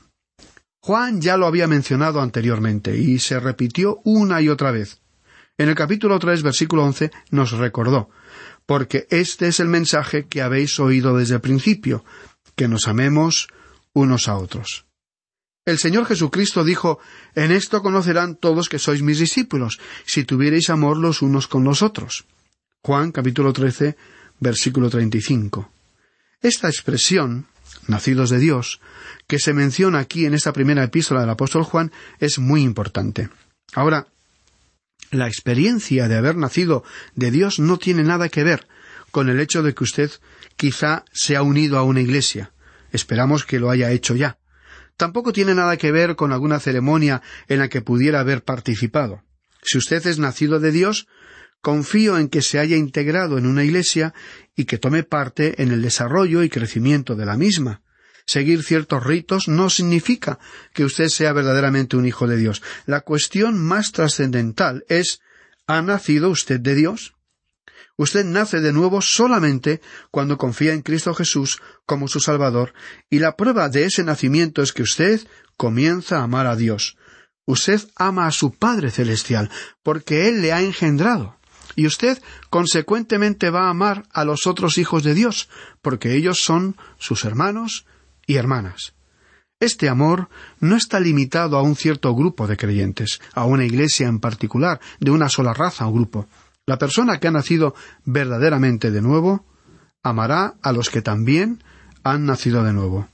Juan 0.79 1.21
ya 1.21 1.37
lo 1.37 1.47
había 1.47 1.67
mencionado 1.67 2.21
anteriormente 2.21 2.97
y 2.97 3.19
se 3.19 3.39
repitió 3.39 3.99
una 4.03 4.41
y 4.41 4.49
otra 4.49 4.71
vez. 4.71 5.01
En 5.57 5.69
el 5.69 5.75
capítulo 5.75 6.19
tres, 6.19 6.43
versículo 6.43 6.83
once, 6.83 7.11
nos 7.31 7.51
recordó 7.51 8.09
porque 8.67 9.07
este 9.09 9.47
es 9.47 9.59
el 9.59 9.69
mensaje 9.69 10.27
que 10.27 10.43
habéis 10.43 10.79
oído 10.79 11.17
desde 11.17 11.35
el 11.35 11.41
principio, 11.41 12.03
que 12.55 12.67
nos 12.67 12.87
amemos 12.87 13.47
unos 13.93 14.27
a 14.27 14.35
otros. 14.35 14.85
El 15.65 15.79
Señor 15.79 16.05
Jesucristo 16.05 16.63
dijo 16.63 16.99
En 17.33 17.51
esto 17.51 17.81
conocerán 17.81 18.35
todos 18.35 18.69
que 18.69 18.77
sois 18.77 19.01
mis 19.01 19.19
discípulos, 19.19 19.79
si 20.05 20.25
tuviereis 20.25 20.69
amor 20.69 20.97
los 20.97 21.21
unos 21.21 21.47
con 21.47 21.63
los 21.63 21.81
otros. 21.81 22.25
Juan 22.83 23.11
capítulo 23.11 23.53
13, 23.53 23.95
versículo 24.39 24.89
35. 24.89 25.71
Esta 26.41 26.67
expresión, 26.67 27.47
nacidos 27.87 28.29
de 28.29 28.39
Dios, 28.39 28.79
que 29.27 29.39
se 29.39 29.53
menciona 29.53 29.99
aquí 29.99 30.25
en 30.25 30.33
esta 30.33 30.53
primera 30.53 30.83
epístola 30.83 31.21
del 31.21 31.29
apóstol 31.29 31.63
Juan, 31.63 31.91
es 32.19 32.39
muy 32.39 32.61
importante. 32.61 33.29
Ahora, 33.73 34.07
la 35.11 35.27
experiencia 35.27 36.07
de 36.07 36.15
haber 36.15 36.35
nacido 36.35 36.83
de 37.15 37.31
Dios 37.31 37.59
no 37.59 37.77
tiene 37.77 38.03
nada 38.03 38.29
que 38.29 38.43
ver 38.43 38.67
con 39.11 39.29
el 39.29 39.39
hecho 39.39 39.63
de 39.63 39.73
que 39.73 39.83
usted 39.83 40.11
quizá 40.55 41.05
se 41.13 41.35
ha 41.35 41.41
unido 41.41 41.77
a 41.77 41.83
una 41.83 42.01
iglesia. 42.01 42.51
Esperamos 42.91 43.45
que 43.45 43.59
lo 43.59 43.69
haya 43.69 43.91
hecho 43.91 44.15
ya. 44.15 44.37
Tampoco 44.97 45.31
tiene 45.31 45.53
nada 45.53 45.77
que 45.77 45.91
ver 45.91 46.15
con 46.15 46.33
alguna 46.33 46.59
ceremonia 46.59 47.21
en 47.47 47.59
la 47.59 47.69
que 47.69 47.81
pudiera 47.81 48.19
haber 48.19 48.43
participado. 48.43 49.23
Si 49.63 49.77
usted 49.77 50.05
es 50.07 50.17
nacido 50.17 50.59
de 50.59 50.71
Dios, 50.71 51.07
confío 51.61 52.17
en 52.17 52.29
que 52.29 52.41
se 52.41 52.59
haya 52.59 52.77
integrado 52.77 53.37
en 53.37 53.45
una 53.45 53.63
iglesia 53.63 54.13
y 54.55 54.65
que 54.65 54.77
tome 54.77 55.03
parte 55.03 55.61
en 55.61 55.71
el 55.71 55.81
desarrollo 55.81 56.43
y 56.43 56.49
crecimiento 56.49 57.15
de 57.15 57.25
la 57.25 57.37
misma. 57.37 57.81
Seguir 58.25 58.63
ciertos 58.63 59.05
ritos 59.05 59.47
no 59.47 59.69
significa 59.69 60.37
que 60.73 60.83
usted 60.83 61.07
sea 61.07 61.31
verdaderamente 61.31 61.95
un 61.95 62.05
hijo 62.05 62.27
de 62.27 62.35
Dios. 62.35 62.61
La 62.85 63.01
cuestión 63.01 63.57
más 63.57 63.93
trascendental 63.93 64.83
es 64.89 65.21
¿ha 65.65 65.81
nacido 65.81 66.29
usted 66.29 66.59
de 66.59 66.75
Dios? 66.75 67.13
Usted 67.95 68.25
nace 68.25 68.59
de 68.59 68.73
nuevo 68.73 69.01
solamente 69.01 69.81
cuando 70.11 70.37
confía 70.37 70.73
en 70.73 70.83
Cristo 70.83 71.15
Jesús 71.15 71.59
como 71.85 72.07
su 72.07 72.19
Salvador, 72.19 72.73
y 73.09 73.19
la 73.19 73.35
prueba 73.35 73.69
de 73.69 73.85
ese 73.85 74.03
nacimiento 74.03 74.61
es 74.61 74.71
que 74.71 74.83
usted 74.83 75.21
comienza 75.55 76.19
a 76.19 76.23
amar 76.23 76.45
a 76.45 76.55
Dios. 76.55 76.97
Usted 77.45 77.81
ama 77.95 78.27
a 78.27 78.31
su 78.31 78.51
Padre 78.51 78.91
Celestial, 78.91 79.49
porque 79.81 80.27
Él 80.27 80.41
le 80.41 80.53
ha 80.53 80.61
engendrado. 80.61 81.36
Y 81.77 81.85
usted, 81.85 82.21
consecuentemente, 82.49 83.51
va 83.51 83.67
a 83.67 83.69
amar 83.69 84.03
a 84.11 84.25
los 84.25 84.47
otros 84.47 84.79
hijos 84.79 85.03
de 85.03 85.13
Dios, 85.13 85.47
porque 85.81 86.15
ellos 86.15 86.43
son 86.43 86.75
sus 86.97 87.23
hermanos, 87.23 87.85
y 88.25 88.35
hermanas. 88.35 88.93
Este 89.59 89.87
amor 89.87 90.29
no 90.59 90.75
está 90.75 90.99
limitado 90.99 91.55
a 91.55 91.61
un 91.61 91.75
cierto 91.75 92.13
grupo 92.13 92.47
de 92.47 92.57
creyentes, 92.57 93.21
a 93.33 93.45
una 93.45 93.63
iglesia 93.63 94.07
en 94.07 94.19
particular, 94.19 94.79
de 94.99 95.11
una 95.11 95.29
sola 95.29 95.53
raza 95.53 95.87
o 95.87 95.93
grupo. 95.93 96.27
La 96.65 96.77
persona 96.77 97.19
que 97.19 97.27
ha 97.27 97.31
nacido 97.31 97.73
verdaderamente 98.05 98.91
de 98.91 99.01
nuevo 99.01 99.45
amará 100.03 100.55
a 100.61 100.71
los 100.71 100.89
que 100.89 101.01
también 101.01 101.63
han 102.03 102.25
nacido 102.25 102.63
de 102.63 102.73
nuevo. 102.73 103.07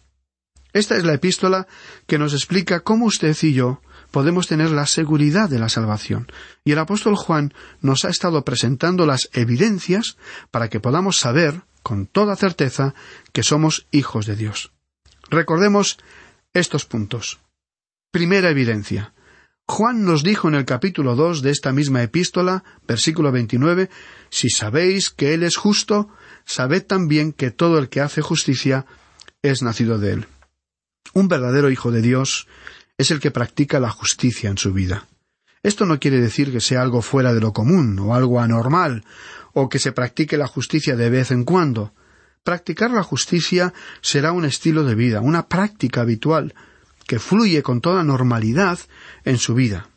Esta 0.74 0.98
es 0.98 1.04
la 1.04 1.14
epístola 1.14 1.68
que 2.08 2.18
nos 2.18 2.34
explica 2.34 2.80
cómo 2.80 3.06
usted 3.06 3.38
y 3.42 3.54
yo 3.54 3.82
podemos 4.14 4.46
tener 4.46 4.70
la 4.70 4.86
seguridad 4.86 5.50
de 5.50 5.58
la 5.58 5.70
salvación. 5.70 6.32
Y 6.64 6.74
el 6.74 6.78
apóstol 6.80 7.16
Juan 7.16 7.52
nos 7.82 8.06
ha 8.06 8.10
estado 8.10 8.46
presentando 8.46 9.08
las 9.08 9.28
evidencias 9.34 10.18
para 10.52 10.70
que 10.70 10.80
podamos 10.80 11.18
saber 11.18 11.64
con 11.82 12.06
toda 12.06 12.36
certeza 12.36 12.94
que 13.32 13.42
somos 13.42 13.88
hijos 13.90 14.28
de 14.28 14.36
Dios. 14.36 14.72
Recordemos 15.32 15.98
estos 16.54 16.86
puntos. 16.86 17.40
Primera 18.12 18.52
evidencia. 18.52 19.16
Juan 19.66 20.06
nos 20.06 20.22
dijo 20.22 20.48
en 20.48 20.54
el 20.54 20.66
capítulo 20.66 21.16
dos 21.16 21.42
de 21.42 21.50
esta 21.50 21.72
misma 21.72 22.04
epístola, 22.04 22.64
versículo 22.88 23.32
veintinueve, 23.32 23.90
Si 24.30 24.52
sabéis 24.52 25.10
que 25.10 25.34
Él 25.34 25.42
es 25.42 25.58
justo, 25.58 26.10
sabed 26.46 26.86
también 26.86 27.34
que 27.34 27.50
todo 27.50 27.80
el 27.80 27.90
que 27.90 28.02
hace 28.02 28.22
justicia 28.22 28.86
es 29.42 29.64
nacido 29.64 29.98
de 29.98 30.14
Él. 30.14 30.28
Un 31.16 31.30
verdadero 31.30 31.72
Hijo 31.72 31.90
de 31.90 32.04
Dios 32.04 32.48
es 33.04 33.12
el 33.12 33.20
que 33.20 33.32
practica 33.32 33.80
la 33.80 33.90
justicia 33.90 34.50
en 34.50 34.58
su 34.58 34.74
vida. 34.74 35.08
Esto 35.62 35.86
no 35.86 36.00
quiere 36.00 36.20
decir 36.20 36.52
que 36.52 36.62
sea 36.62 36.82
algo 36.82 37.02
fuera 37.02 37.34
de 37.34 37.42
lo 37.42 37.54
común 37.54 38.00
o 38.00 38.16
algo 38.16 38.40
anormal, 38.40 39.04
o 39.54 39.70
que 39.70 39.80
se 39.80 39.92
practique 39.92 40.38
la 40.38 40.48
justicia 40.48 40.96
de 40.96 41.10
vez 41.10 41.32
en 41.32 41.44
cuando. 41.44 41.94
Practicar 42.44 42.92
la 42.92 43.04
justicia 43.04 43.74
será 44.02 44.32
un 44.32 44.46
estilo 44.46 44.84
de 44.84 44.96
vida, 44.96 45.22
una 45.22 45.48
práctica 45.48 46.02
habitual, 46.02 46.54
que 47.06 47.20
fluye 47.20 47.62
con 47.62 47.82
toda 47.82 48.04
normalidad 48.04 48.80
en 49.26 49.38
su 49.38 49.54
vida. 49.54 49.90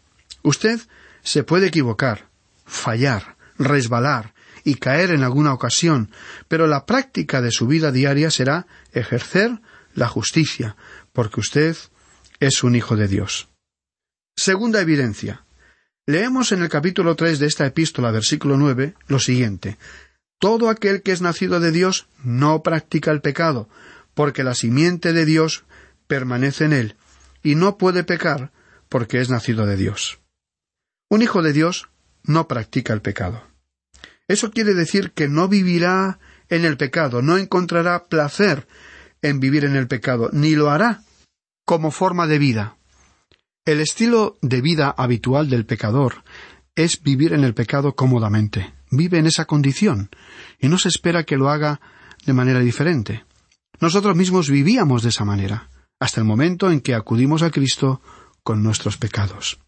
Usted 0.43 0.81
se 1.23 1.45
puede 1.45 1.69
equivocar, 1.69 2.29
fallar, 2.65 3.37
resbalar 3.57 4.35
y 4.65 4.75
caer 4.75 5.11
en 5.11 5.23
alguna 5.23 5.55
ocasión, 5.55 6.11
pero 6.49 6.67
la 6.67 6.87
práctica 6.87 7.41
de 7.41 7.53
su 7.53 7.69
vida 7.69 7.93
diaria 7.93 8.31
será 8.31 8.67
ejercer 8.93 9.61
la 9.95 10.09
justicia, 10.09 10.77
porque 11.13 11.41
usted 11.41 11.77
es 12.41 12.63
un 12.63 12.77
hijo 12.77 12.97
de 12.97 13.09
Dios. 13.09 13.49
Segunda 14.37 14.81
evidencia. 14.81 15.45
Leemos 16.07 16.53
en 16.53 16.63
el 16.63 16.69
capítulo 16.69 17.17
tres 17.17 17.39
de 17.39 17.47
esta 17.47 17.67
epístola, 17.67 18.11
versículo 18.11 18.57
nueve, 18.57 18.95
lo 19.09 19.19
siguiente 19.19 19.79
todo 20.39 20.69
aquel 20.69 21.03
que 21.03 21.13
es 21.13 21.23
nacido 21.23 21.61
de 21.61 21.73
Dios 21.73 22.09
no 22.23 22.63
practica 22.63 23.11
el 23.11 23.21
pecado, 23.21 23.69
porque 24.15 24.45
la 24.45 24.55
simiente 24.55 25.13
de 25.13 25.25
Dios 25.25 25.65
permanece 26.07 26.65
en 26.65 26.73
él, 26.73 26.97
y 27.43 27.55
no 27.55 27.79
puede 27.79 28.05
pecar 28.05 28.53
porque 28.89 29.21
es 29.21 29.31
nacido 29.31 29.67
de 29.67 29.77
Dios. 29.77 30.21
Un 31.09 31.23
hijo 31.23 31.43
de 31.43 31.53
Dios 31.53 31.89
no 32.23 32.49
practica 32.49 32.93
el 32.93 33.01
pecado. 33.01 33.43
Eso 34.29 34.51
quiere 34.51 34.75
decir 34.75 35.13
que 35.13 35.29
no 35.29 35.49
vivirá 35.49 36.19
en 36.49 36.65
el 36.65 36.77
pecado, 36.77 37.23
no 37.23 37.39
encontrará 37.39 38.05
placer 38.05 38.67
en 39.23 39.41
vivir 39.41 39.65
en 39.65 39.77
el 39.77 39.89
pecado, 39.89 40.31
ni 40.33 40.55
lo 40.55 40.71
hará 40.71 41.03
como 41.67 41.91
forma 41.91 42.27
de 42.27 42.39
vida. 42.39 42.79
El 43.67 43.81
estilo 43.81 44.39
de 44.41 44.63
vida 44.63 44.95
habitual 44.97 45.51
del 45.51 45.67
pecador 45.67 46.25
es 46.75 47.03
vivir 47.03 47.35
en 47.35 47.45
el 47.45 47.53
pecado 47.53 47.95
cómodamente 47.95 48.77
vive 48.91 49.19
en 49.19 49.27
esa 49.27 49.45
condición 49.45 50.11
y 50.61 50.69
no 50.69 50.79
se 50.79 50.89
espera 50.89 51.25
que 51.25 51.37
lo 51.37 51.51
haga 51.51 51.81
de 52.25 52.33
manera 52.33 52.61
diferente. 52.61 53.25
Nosotros 53.81 54.17
mismos 54.17 54.51
vivíamos 54.51 55.03
de 55.03 55.11
esa 55.11 55.25
manera, 55.25 55.69
hasta 56.01 56.21
el 56.21 56.27
momento 56.27 56.71
en 56.71 56.81
que 56.81 56.95
acudimos 56.95 57.43
a 57.43 57.51
Cristo 57.51 58.01
con 58.43 58.63
nuestros 58.63 58.97
pecados. 58.97 59.59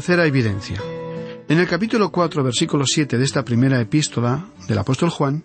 Tercera 0.00 0.24
evidencia. 0.24 0.80
En 1.46 1.58
el 1.58 1.68
capítulo 1.68 2.10
cuatro, 2.10 2.42
versículo 2.42 2.86
siete 2.86 3.18
de 3.18 3.24
esta 3.26 3.44
primera 3.44 3.78
epístola 3.82 4.46
del 4.66 4.78
apóstol 4.78 5.10
Juan, 5.10 5.44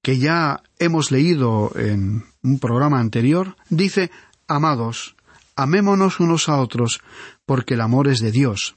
que 0.00 0.18
ya 0.18 0.62
hemos 0.78 1.10
leído 1.10 1.72
en 1.74 2.24
un 2.44 2.60
programa 2.60 3.00
anterior, 3.00 3.56
dice 3.68 4.12
Amados, 4.46 5.16
amémonos 5.56 6.20
unos 6.20 6.48
a 6.48 6.60
otros, 6.60 7.00
porque 7.44 7.74
el 7.74 7.80
amor 7.80 8.06
es 8.06 8.20
de 8.20 8.30
Dios. 8.30 8.76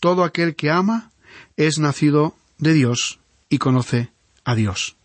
Todo 0.00 0.24
aquel 0.24 0.56
que 0.56 0.68
ama 0.68 1.12
es 1.56 1.78
nacido 1.78 2.34
de 2.58 2.72
Dios 2.72 3.20
y 3.48 3.58
conoce 3.58 4.10
a 4.44 4.56
Dios. 4.56 4.96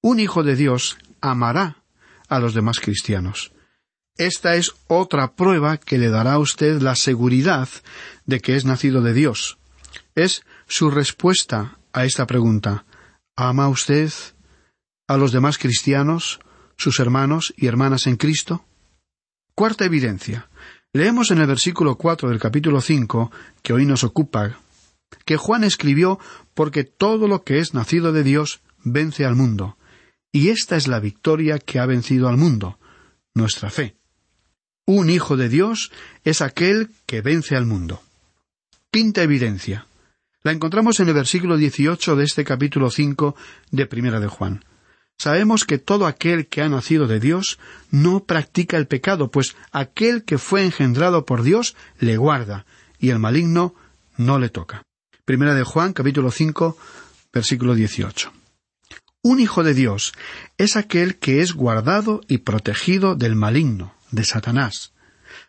Un 0.00 0.20
hijo 0.20 0.42
de 0.42 0.56
Dios 0.56 0.96
amará 1.20 1.82
a 2.30 2.38
los 2.38 2.54
demás 2.54 2.80
cristianos. 2.80 3.52
Esta 4.18 4.56
es 4.56 4.74
otra 4.88 5.36
prueba 5.36 5.76
que 5.76 5.96
le 5.96 6.10
dará 6.10 6.34
a 6.34 6.38
usted 6.40 6.82
la 6.82 6.96
seguridad 6.96 7.68
de 8.26 8.40
que 8.40 8.56
es 8.56 8.64
nacido 8.64 9.00
de 9.00 9.14
Dios. 9.14 9.58
Es 10.16 10.42
su 10.66 10.90
respuesta 10.90 11.78
a 11.92 12.04
esta 12.04 12.26
pregunta. 12.26 12.84
¿Ama 13.36 13.68
usted 13.68 14.12
a 15.06 15.16
los 15.16 15.30
demás 15.30 15.56
cristianos, 15.56 16.40
sus 16.76 16.98
hermanos 16.98 17.54
y 17.56 17.68
hermanas 17.68 18.08
en 18.08 18.16
Cristo? 18.16 18.64
Cuarta 19.54 19.84
evidencia. 19.84 20.50
Leemos 20.92 21.30
en 21.30 21.38
el 21.38 21.46
versículo 21.46 21.96
cuatro 21.96 22.28
del 22.28 22.40
capítulo 22.40 22.80
cinco, 22.80 23.30
que 23.62 23.72
hoy 23.72 23.86
nos 23.86 24.02
ocupa, 24.02 24.58
que 25.24 25.36
Juan 25.36 25.62
escribió 25.62 26.18
porque 26.54 26.82
todo 26.82 27.28
lo 27.28 27.44
que 27.44 27.58
es 27.58 27.72
nacido 27.72 28.12
de 28.12 28.24
Dios 28.24 28.62
vence 28.82 29.24
al 29.24 29.36
mundo, 29.36 29.76
y 30.32 30.48
esta 30.48 30.76
es 30.76 30.88
la 30.88 30.98
victoria 30.98 31.58
que 31.58 31.78
ha 31.78 31.86
vencido 31.86 32.28
al 32.28 32.36
mundo, 32.36 32.78
nuestra 33.34 33.70
fe. 33.70 33.97
Un 34.90 35.10
hijo 35.10 35.36
de 35.36 35.50
Dios 35.50 35.92
es 36.24 36.40
aquel 36.40 36.88
que 37.04 37.20
vence 37.20 37.54
al 37.54 37.66
mundo. 37.66 38.00
Quinta 38.90 39.22
evidencia. 39.22 39.86
La 40.42 40.52
encontramos 40.52 40.98
en 40.98 41.08
el 41.08 41.14
versículo 41.14 41.58
18 41.58 42.16
de 42.16 42.24
este 42.24 42.42
capítulo 42.42 42.90
5 42.90 43.36
de 43.70 43.84
Primera 43.84 44.18
de 44.18 44.28
Juan. 44.28 44.64
Sabemos 45.18 45.66
que 45.66 45.76
todo 45.76 46.06
aquel 46.06 46.46
que 46.46 46.62
ha 46.62 46.70
nacido 46.70 47.06
de 47.06 47.20
Dios 47.20 47.58
no 47.90 48.24
practica 48.24 48.78
el 48.78 48.86
pecado, 48.86 49.30
pues 49.30 49.56
aquel 49.72 50.24
que 50.24 50.38
fue 50.38 50.64
engendrado 50.64 51.26
por 51.26 51.42
Dios 51.42 51.76
le 51.98 52.16
guarda, 52.16 52.64
y 52.98 53.10
el 53.10 53.18
maligno 53.18 53.74
no 54.16 54.38
le 54.38 54.48
toca. 54.48 54.84
Primera 55.26 55.52
de 55.52 55.64
Juan, 55.64 55.92
capítulo 55.92 56.30
5, 56.30 56.78
versículo 57.30 57.74
18. 57.74 58.32
Un 59.20 59.38
hijo 59.38 59.64
de 59.64 59.74
Dios 59.74 60.14
es 60.56 60.76
aquel 60.76 61.18
que 61.18 61.42
es 61.42 61.52
guardado 61.52 62.22
y 62.26 62.38
protegido 62.38 63.16
del 63.16 63.36
maligno, 63.36 63.97
de 64.10 64.24
Satanás. 64.24 64.92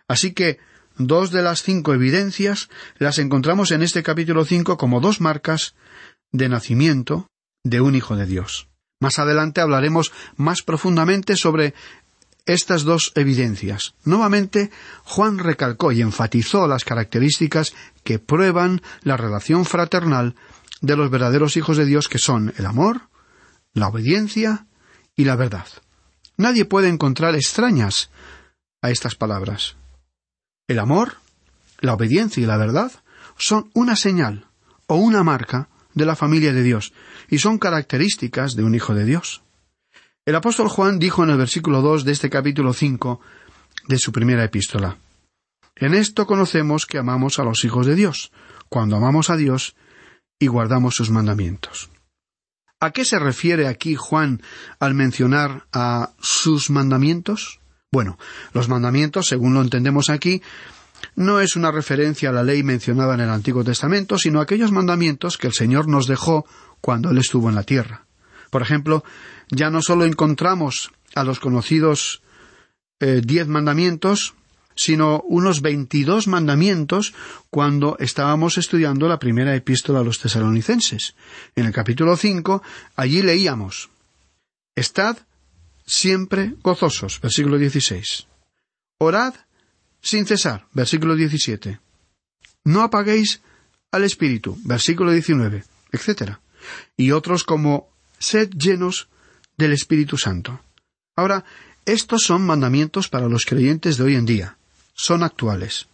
Así 0.08 0.34
que 0.34 0.60
dos 0.98 1.32
de 1.32 1.41
las 1.41 1.63
cinco 1.63 1.93
evidencias 1.93 2.69
las 2.98 3.19
encontramos 3.19 3.72
en 3.72 3.82
este 3.82 4.04
capítulo 4.04 4.45
5 4.45 4.78
como 4.78 5.00
dos 5.00 5.22
marcas 5.22 5.76
de 6.32 6.50
nacimiento 6.50 7.28
de 7.63 7.82
un 7.82 7.95
hijo 7.95 8.15
de 8.15 8.26
Dios. 8.26 8.67
Más 9.00 9.17
adelante 9.17 9.62
hablaremos 9.62 10.12
más 10.36 10.62
profundamente 10.62 11.36
sobre 11.36 11.74
estas 12.45 12.84
dos 12.84 13.12
evidencias. 13.15 13.93
Nuevamente, 14.04 14.72
Juan 15.04 15.38
recalcó 15.38 15.91
y 15.91 16.02
enfatizó 16.02 16.67
las 16.67 16.84
características 16.84 17.74
que 18.04 18.19
prueban 18.19 18.82
la 19.04 19.17
relación 19.17 19.65
fraternal 19.65 20.36
de 20.82 20.95
los 20.95 21.10
verdaderos 21.12 21.58
hijos 21.58 21.78
de 21.78 21.86
Dios 21.86 22.08
que 22.08 22.17
son 22.17 22.54
el 22.58 22.65
amor, 22.65 23.10
la 23.74 23.88
obediencia 23.88 24.65
y 25.15 25.26
la 25.26 25.36
verdad. 25.36 25.67
Nadie 26.38 26.65
puede 26.65 26.89
encontrar 26.89 27.36
extrañas 27.36 28.10
a 28.82 28.92
estas 28.92 29.15
palabras. 29.15 29.76
El 30.68 30.80
amor, 30.80 31.15
la 31.80 31.94
obediencia 31.94 32.42
y 32.42 32.46
la 32.46 32.58
verdad 32.58 32.92
son 33.38 33.70
una 33.74 33.96
señal 33.96 34.46
o 34.88 34.96
una 34.96 35.24
marca 35.24 35.70
de 35.94 36.06
la 36.06 36.15
familia 36.15 36.54
de 36.54 36.63
Dios, 36.63 36.94
y 37.30 37.39
son 37.39 37.58
características 37.58 38.56
de 38.56 38.63
un 38.63 38.76
hijo 38.76 38.94
de 38.94 39.06
Dios. 39.06 39.42
El 40.26 40.36
apóstol 40.36 40.68
Juan 40.70 41.00
dijo 41.00 41.24
en 41.24 41.32
el 41.32 41.38
versículo 41.38 41.82
dos 41.82 42.06
de 42.06 42.12
este 42.12 42.30
capítulo 42.30 42.74
cinco 42.74 43.22
de 43.88 43.98
su 43.98 44.12
primera 44.12 44.44
epístola 44.44 44.98
En 45.76 45.94
esto 45.94 46.28
conocemos 46.28 46.86
que 46.86 47.00
amamos 47.00 47.39
a 47.39 47.44
los 47.44 47.63
hijos 47.63 47.86
de 47.86 47.96
Dios, 47.96 48.32
cuando 48.70 48.96
amamos 48.96 49.30
a 49.30 49.36
Dios 49.36 49.76
y 50.38 50.48
guardamos 50.48 50.96
sus 50.96 51.10
mandamientos. 51.10 51.89
¿A 52.80 52.92
qué 52.92 53.04
se 53.04 53.20
refiere 53.20 53.68
aquí 53.68 53.96
Juan 53.96 54.42
al 54.80 54.94
mencionar 54.94 55.65
a 55.74 56.13
sus 56.20 56.70
mandamientos? 56.70 57.59
Bueno, 57.91 58.19
los 58.54 58.69
mandamientos, 58.69 59.28
según 59.28 59.56
lo 59.56 59.62
entendemos 59.62 60.10
aquí, 60.10 60.41
no 61.15 61.39
es 61.39 61.56
una 61.56 61.71
referencia 61.71 62.30
a 62.30 62.34
la 62.34 62.43
ley 62.43 62.62
mencionada 62.62 63.15
en 63.15 63.21
el 63.21 63.30
Antiguo 63.30 63.63
Testamento, 63.63 64.17
sino 64.17 64.39
a 64.39 64.43
aquellos 64.43 64.71
mandamientos 64.71 65.38
que 65.38 65.47
el 65.47 65.54
Señor 65.54 65.88
nos 65.88 66.06
dejó 66.06 66.45
cuando 66.82 67.10
Él 67.10 67.17
estuvo 67.17 67.49
en 67.49 67.56
la 67.56 67.63
tierra. 67.63 68.06
Por 68.52 68.62
ejemplo, 68.62 69.04
ya 69.49 69.69
no 69.69 69.82
solo 69.82 70.06
encontramos 70.06 70.91
a 71.15 71.23
los 71.23 71.39
conocidos 71.39 72.21
eh, 72.99 73.21
diez 73.23 73.47
mandamientos, 73.47 74.36
sino 74.75 75.21
unos 75.28 75.62
veintidós 75.62 76.28
mandamientos 76.28 77.13
cuando 77.49 77.97
estábamos 77.99 78.58
estudiando 78.58 79.08
la 79.08 79.19
primera 79.19 79.56
epístola 79.56 79.99
a 79.99 80.04
los 80.04 80.19
tesalonicenses. 80.19 81.15
En 81.56 81.65
el 81.65 81.73
capítulo 81.73 82.15
cinco, 82.15 82.62
allí 82.95 83.21
leíamos 83.21 83.89
Estad 84.75 85.17
siempre 85.89 86.54
gozosos, 86.62 87.19
versículo 87.19 87.58
dieciséis. 87.58 88.28
Orad 88.99 89.34
sin 90.02 90.25
cesar, 90.25 90.67
versículo 90.71 91.15
17. 91.15 91.80
No 92.65 92.82
apaguéis 92.82 93.41
al 93.91 94.04
Espíritu, 94.04 94.58
versículo 94.63 95.12
19, 95.12 95.63
etc. 95.91 96.38
Y 96.95 97.12
otros 97.12 97.43
como 97.43 97.89
sed 98.19 98.49
llenos 98.52 99.10
del 99.58 99.73
Espíritu 99.73 100.17
Santo. 100.17 100.62
Ahora, 101.15 101.43
estos 101.86 102.21
son 102.21 102.45
mandamientos 102.45 103.10
para 103.10 103.28
los 103.28 103.45
creyentes 103.45 103.97
de 103.97 104.04
hoy 104.04 104.15
en 104.15 104.25
día. 104.25 104.58
Son 104.93 105.23
actuales. 105.23 105.88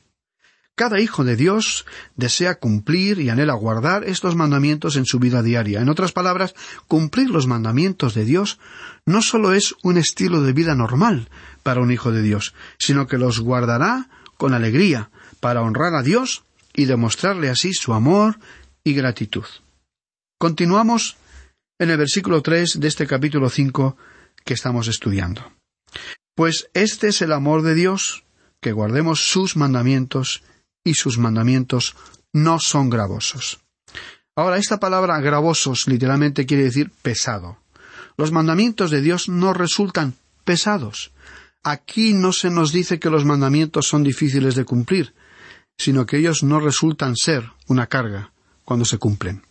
Cada 0.76 1.00
hijo 1.00 1.24
de 1.24 1.38
Dios 1.38 1.86
desea 2.18 2.56
cumplir 2.56 3.20
y 3.20 3.30
anhela 3.30 3.54
guardar 3.54 4.04
estos 4.04 4.36
mandamientos 4.36 4.98
en 4.98 5.06
su 5.06 5.20
vida 5.20 5.42
diaria. 5.42 5.80
En 5.80 5.88
otras 5.88 6.12
palabras, 6.12 6.54
cumplir 6.88 7.30
los 7.30 7.48
mandamientos 7.48 8.14
de 8.14 8.26
Dios 8.26 8.60
no 9.06 9.22
solo 9.22 9.54
es 9.54 9.74
un 9.84 9.98
estilo 9.98 10.42
de 10.42 10.52
vida 10.52 10.76
normal 10.76 11.30
para 11.64 11.80
un 11.80 11.92
hijo 11.92 12.12
de 12.12 12.22
Dios, 12.22 12.54
sino 12.78 13.08
que 13.08 13.18
los 13.18 13.40
guardará 13.40 14.10
con 14.36 14.54
alegría 14.54 15.12
para 15.40 15.62
honrar 15.62 15.96
a 15.96 16.04
Dios 16.04 16.44
y 16.74 16.86
demostrarle 16.86 17.50
así 17.50 17.74
su 17.74 17.94
amor 17.94 18.38
y 18.84 18.94
gratitud. 18.94 19.46
Continuamos 20.38 21.16
en 21.80 21.90
el 21.90 21.98
versículo 21.98 22.42
tres 22.42 22.78
de 22.82 22.90
este 22.90 23.08
capítulo 23.08 23.50
cinco 23.50 23.96
que 24.44 24.54
estamos 24.54 24.90
estudiando. 24.90 25.54
Pues 26.36 26.70
este 26.74 27.08
es 27.08 27.22
el 27.22 27.32
amor 27.32 27.62
de 27.62 27.76
Dios, 27.76 28.26
que 28.60 28.74
guardemos 28.74 29.22
sus 29.22 29.56
mandamientos 29.56 30.44
y 30.86 30.93
sus 30.93 31.17
mandamientos 31.17 31.95
no 32.32 32.60
son 32.60 32.89
gravosos. 32.89 33.60
Ahora, 34.36 34.58
esta 34.58 34.80
palabra 34.80 35.19
gravosos 35.19 35.88
literalmente 35.88 36.45
quiere 36.45 36.63
decir 36.63 36.91
pesado. 37.02 37.58
Los 38.17 38.32
mandamientos 38.32 38.91
de 38.91 39.02
Dios 39.02 39.28
no 39.28 39.54
resultan 39.54 40.13
pesados. 40.45 41.12
Aquí 41.63 42.13
no 42.13 42.32
se 42.32 42.50
nos 42.50 42.71
dice 42.71 43.00
que 43.00 43.10
los 43.10 43.26
mandamientos 43.26 43.88
son 43.88 44.04
difíciles 44.04 44.56
de 44.56 44.63
cumplir, 44.63 45.13
sino 45.78 46.06
que 46.06 46.17
ellos 46.17 46.43
no 46.43 46.60
resultan 46.60 47.15
ser 47.15 47.52
una 47.67 47.88
carga 47.88 48.32
cuando 48.63 48.86
se 48.86 48.98
cumplen. 48.98 49.41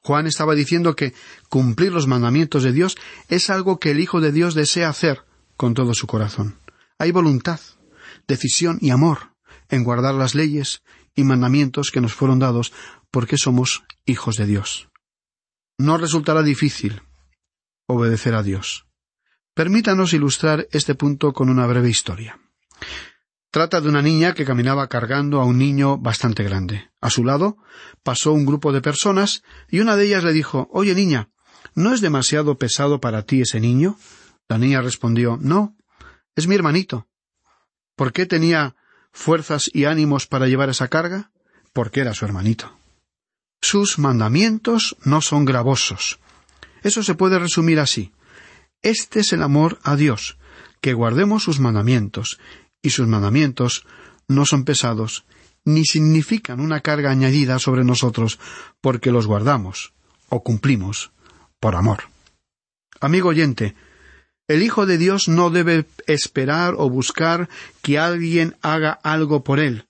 Juan 0.00 0.26
estaba 0.26 0.54
diciendo 0.54 0.94
que 0.94 1.14
cumplir 1.48 1.92
los 1.92 2.06
mandamientos 2.06 2.62
de 2.62 2.72
Dios 2.72 2.96
es 3.28 3.50
algo 3.50 3.78
que 3.78 3.90
el 3.90 4.00
Hijo 4.00 4.20
de 4.20 4.32
Dios 4.32 4.54
desea 4.54 4.88
hacer 4.88 5.22
con 5.56 5.74
todo 5.74 5.94
su 5.94 6.06
corazón. 6.06 6.58
Hay 6.98 7.10
voluntad, 7.10 7.60
decisión 8.26 8.78
y 8.80 8.90
amor 8.90 9.31
en 9.72 9.84
guardar 9.84 10.14
las 10.14 10.34
leyes 10.34 10.82
y 11.16 11.24
mandamientos 11.24 11.90
que 11.90 12.02
nos 12.02 12.12
fueron 12.12 12.38
dados 12.38 12.72
porque 13.10 13.38
somos 13.38 13.82
hijos 14.04 14.36
de 14.36 14.46
Dios. 14.46 14.88
No 15.78 15.96
resultará 15.96 16.42
difícil 16.42 17.02
obedecer 17.86 18.34
a 18.34 18.42
Dios. 18.42 18.86
Permítanos 19.54 20.12
ilustrar 20.12 20.68
este 20.72 20.94
punto 20.94 21.32
con 21.32 21.48
una 21.48 21.66
breve 21.66 21.88
historia. 21.88 22.38
Trata 23.50 23.80
de 23.80 23.88
una 23.88 24.02
niña 24.02 24.34
que 24.34 24.44
caminaba 24.44 24.88
cargando 24.88 25.40
a 25.40 25.46
un 25.46 25.58
niño 25.58 25.98
bastante 25.98 26.42
grande. 26.42 26.90
A 27.00 27.08
su 27.08 27.24
lado 27.24 27.56
pasó 28.02 28.32
un 28.32 28.44
grupo 28.44 28.72
de 28.72 28.82
personas 28.82 29.42
y 29.68 29.80
una 29.80 29.96
de 29.96 30.04
ellas 30.04 30.24
le 30.24 30.32
dijo 30.32 30.68
Oye 30.70 30.94
niña, 30.94 31.30
¿no 31.74 31.94
es 31.94 32.02
demasiado 32.02 32.58
pesado 32.58 33.00
para 33.00 33.22
ti 33.22 33.40
ese 33.40 33.58
niño? 33.58 33.96
La 34.48 34.58
niña 34.58 34.82
respondió 34.82 35.38
No, 35.40 35.76
es 36.36 36.46
mi 36.46 36.54
hermanito. 36.54 37.08
¿Por 37.96 38.12
qué 38.12 38.26
tenía 38.26 38.76
fuerzas 39.12 39.70
y 39.72 39.84
ánimos 39.84 40.26
para 40.26 40.48
llevar 40.48 40.70
esa 40.70 40.88
carga? 40.88 41.30
Porque 41.72 42.00
era 42.00 42.14
su 42.14 42.24
hermanito. 42.24 42.76
Sus 43.60 43.98
mandamientos 43.98 44.96
no 45.04 45.20
son 45.20 45.44
gravosos. 45.44 46.18
Eso 46.82 47.02
se 47.02 47.14
puede 47.14 47.38
resumir 47.38 47.78
así. 47.78 48.12
Este 48.82 49.20
es 49.20 49.32
el 49.32 49.42
amor 49.42 49.78
a 49.84 49.94
Dios, 49.94 50.36
que 50.80 50.94
guardemos 50.94 51.44
sus 51.44 51.60
mandamientos, 51.60 52.40
y 52.82 52.90
sus 52.90 53.06
mandamientos 53.06 53.86
no 54.26 54.44
son 54.44 54.64
pesados, 54.64 55.24
ni 55.64 55.84
significan 55.84 56.60
una 56.60 56.80
carga 56.80 57.12
añadida 57.12 57.60
sobre 57.60 57.84
nosotros, 57.84 58.40
porque 58.80 59.12
los 59.12 59.28
guardamos 59.28 59.92
o 60.28 60.42
cumplimos 60.42 61.12
por 61.60 61.76
amor. 61.76 62.04
Amigo 63.00 63.28
oyente, 63.28 63.76
el 64.52 64.62
Hijo 64.62 64.84
de 64.84 64.98
Dios 64.98 65.28
no 65.28 65.48
debe 65.48 65.86
esperar 66.06 66.74
o 66.76 66.90
buscar 66.90 67.48
que 67.80 67.98
alguien 67.98 68.56
haga 68.60 68.92
algo 69.02 69.42
por 69.42 69.60
él, 69.60 69.86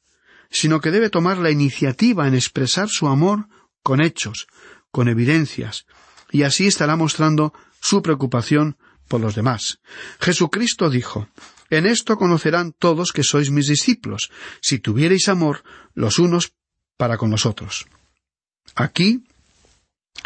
sino 0.51 0.81
que 0.81 0.93
debe 0.93 1.11
tomar 1.11 1.39
la 1.39 1.51
iniciativa 1.51 2.29
en 2.29 2.35
expresar 2.35 2.89
su 2.89 3.09
amor 3.09 3.49
con 3.83 4.01
hechos, 4.01 4.47
con 4.93 5.09
evidencias, 5.09 5.87
y 6.31 6.45
así 6.45 6.69
estará 6.69 6.95
mostrando 6.95 7.53
su 7.81 8.03
preocupación 8.03 8.77
por 9.09 9.21
los 9.21 9.35
demás. 9.35 9.81
Jesucristo 10.21 10.91
dijo 10.91 11.29
En 11.69 11.85
esto 11.85 12.17
conocerán 12.17 12.73
todos 12.73 13.11
que 13.13 13.25
sois 13.25 13.51
mis 13.51 13.67
discípulos, 13.67 14.31
si 14.61 14.79
tuviereis 14.79 15.29
amor 15.29 15.65
los 15.95 16.21
unos 16.21 16.53
para 16.97 17.17
con 17.17 17.31
los 17.31 17.47
otros. 17.47 17.87
Aquí 18.77 19.25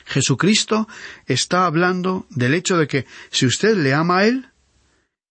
Jesucristo 0.05 0.89
está 1.27 1.67
hablando 1.67 2.27
del 2.31 2.55
hecho 2.55 2.77
de 2.79 2.87
que 2.87 3.07
si 3.31 3.47
usted 3.47 3.77
le 3.77 3.95
ama 3.95 4.19
a 4.19 4.27
Él 4.27 4.51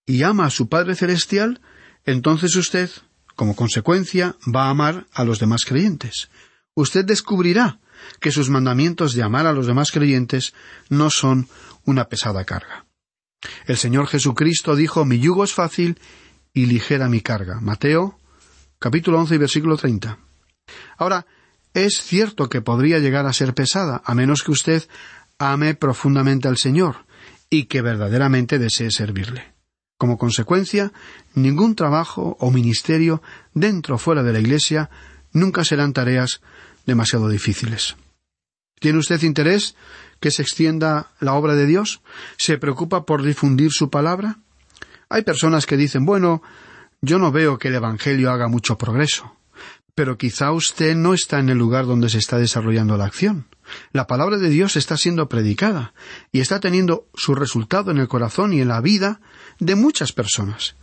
y 0.06 0.24
ama 0.24 0.46
a 0.46 0.50
su 0.50 0.70
Padre 0.70 0.96
Celestial, 0.96 1.62
entonces 2.06 2.56
usted 2.56 2.90
Como 3.36 3.56
consecuencia, 3.56 4.38
va 4.48 4.68
a 4.68 4.70
amar 4.70 5.08
a 5.14 5.26
los 5.26 5.40
demás 5.40 5.66
creyentes. 5.66 6.30
Usted 6.74 7.04
descubrirá 7.04 7.80
que 8.20 8.32
sus 8.32 8.50
mandamientos 8.50 9.14
de 9.14 9.24
amar 9.24 9.46
a 9.46 9.52
los 9.52 9.68
demás 9.68 9.92
creyentes 9.92 10.54
no 10.90 11.10
son 11.10 11.50
una 11.84 12.06
pesada 12.08 12.46
carga. 12.46 12.86
El 13.68 13.78
Señor 13.78 14.08
Jesucristo 14.08 14.76
dijo 14.76 15.06
Mi 15.06 15.20
yugo 15.20 15.44
es 15.44 15.54
fácil 15.54 16.00
y 16.54 16.66
ligera 16.68 17.10
mi 17.10 17.22
carga. 17.22 17.60
Mateo 17.60 18.18
capítulo 18.80 19.20
once 19.20 19.36
y 19.36 19.38
versículo 19.38 19.76
treinta. 19.76 20.18
Ahora, 20.98 21.26
es 21.76 22.02
cierto 22.02 22.48
que 22.48 22.62
podría 22.62 23.00
llegar 23.00 23.28
a 23.28 23.34
ser 23.34 23.54
pesada, 23.54 24.02
a 24.06 24.16
menos 24.16 24.44
que 24.44 24.52
usted 24.52 24.88
ame 25.38 25.76
profundamente 25.76 26.48
al 26.48 26.58
Señor 26.58 27.06
y 27.50 27.66
que 27.66 27.82
verdaderamente 27.82 28.58
desee 28.60 28.92
servirle. 28.92 29.54
Como 29.98 30.18
consecuencia, 30.18 30.94
ningún 31.34 31.76
trabajo 31.76 32.38
o 32.40 32.50
ministerio 32.50 33.22
dentro 33.54 33.96
o 33.96 33.98
fuera 33.98 34.24
de 34.24 34.32
la 34.32 34.40
Iglesia 34.40 34.90
nunca 35.34 35.66
serán 35.66 35.92
tareas 35.92 36.42
demasiado 36.86 37.28
difíciles. 37.28 37.98
¿Tiene 38.80 39.00
usted 39.00 39.22
interés 39.24 39.76
que 40.22 40.32
se 40.32 40.44
extienda 40.44 41.12
la 41.20 41.34
obra 41.34 41.56
de 41.56 41.66
Dios? 41.66 42.02
¿Se 42.38 42.58
preocupa 42.58 43.06
por 43.06 43.22
difundir 43.22 43.72
su 43.72 43.90
palabra? 43.90 44.40
Hay 45.10 45.24
personas 45.24 45.66
que 45.66 45.76
dicen, 45.76 46.06
bueno, 46.06 46.42
yo 47.02 47.20
no 47.20 47.34
veo 47.34 47.58
que 47.58 47.68
el 47.68 47.76
Evangelio 47.76 48.32
haga 48.32 48.48
mucho 48.48 48.78
progreso. 48.78 49.36
Pero 49.96 50.18
quizá 50.18 50.52
usted 50.52 50.96
no 50.96 51.14
está 51.14 51.40
en 51.40 51.50
el 51.50 51.58
lugar 51.58 51.86
donde 51.86 52.10
se 52.10 52.18
está 52.18 52.38
desarrollando 52.38 52.98
la 52.98 53.06
acción. 53.06 53.48
La 53.92 54.08
palabra 54.08 54.38
de 54.38 54.50
Dios 54.50 54.76
está 54.76 54.98
siendo 54.98 55.30
predicada 55.30 55.94
y 56.32 56.42
está 56.42 56.60
teniendo 56.60 57.08
su 57.14 57.34
resultado 57.34 57.92
en 57.92 57.98
el 57.98 58.08
corazón 58.08 58.54
y 58.54 58.62
en 58.62 58.68
la 58.68 58.82
vida 58.82 59.22
de 59.60 59.76
muchas 59.76 60.12
personas. 60.12 60.76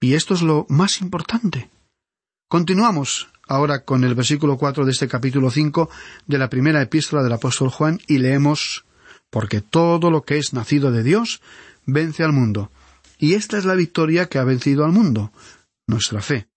Y 0.00 0.14
esto 0.14 0.34
es 0.34 0.42
lo 0.42 0.66
más 0.68 1.00
importante. 1.00 1.70
Continuamos 2.48 3.28
ahora 3.46 3.84
con 3.84 4.04
el 4.04 4.14
versículo 4.14 4.58
cuatro 4.58 4.84
de 4.84 4.92
este 4.92 5.08
capítulo 5.08 5.50
cinco 5.50 5.88
de 6.26 6.38
la 6.38 6.50
primera 6.50 6.82
epístola 6.82 7.22
del 7.22 7.32
apóstol 7.32 7.70
Juan 7.70 8.00
y 8.06 8.18
leemos 8.18 8.84
porque 9.30 9.60
todo 9.60 10.10
lo 10.10 10.22
que 10.22 10.38
es 10.38 10.52
nacido 10.52 10.90
de 10.90 11.02
Dios 11.02 11.42
vence 11.86 12.24
al 12.24 12.32
mundo. 12.32 12.70
Y 13.18 13.34
esta 13.34 13.58
es 13.58 13.64
la 13.64 13.74
victoria 13.74 14.26
que 14.26 14.38
ha 14.38 14.44
vencido 14.44 14.84
al 14.84 14.92
mundo, 14.92 15.32
nuestra 15.86 16.22
fe. 16.22 16.48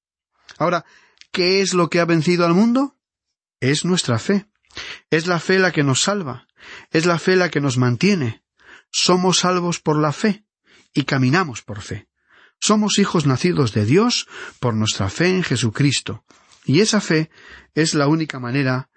Ahora, 0.58 0.86
¿qué 1.32 1.62
es 1.62 1.74
lo 1.74 1.90
que 1.90 2.00
ha 2.00 2.06
vencido 2.06 2.46
al 2.46 2.54
mundo? 2.54 2.98
Es 3.60 3.86
nuestra 3.86 4.20
fe. 4.20 4.48
Es 5.10 5.28
la 5.28 5.40
fe 5.40 5.60
la 5.60 5.72
que 5.72 5.84
nos 5.84 6.02
salva. 6.02 6.48
Es 6.92 7.06
la 7.06 7.20
fe 7.20 7.36
la 7.36 7.50
que 7.50 7.62
nos 7.62 7.78
mantiene. 7.78 8.44
Somos 8.92 9.40
salvos 9.40 9.80
por 9.80 10.00
la 10.00 10.12
fe 10.12 10.46
y 10.94 11.04
caminamos 11.04 11.62
por 11.62 11.82
fe. 11.82 12.08
Somos 12.60 13.00
hijos 13.00 13.26
nacidos 13.26 13.74
de 13.74 13.86
Dios 13.86 14.28
por 14.60 14.76
nuestra 14.76 15.10
fe 15.10 15.30
en 15.30 15.44
Jesucristo. 15.44 16.24
Y 16.66 16.82
esa 16.82 17.02
fe 17.02 17.32
es 17.74 17.94
la 17.94 18.08
única 18.08 18.40
manera 18.40 18.90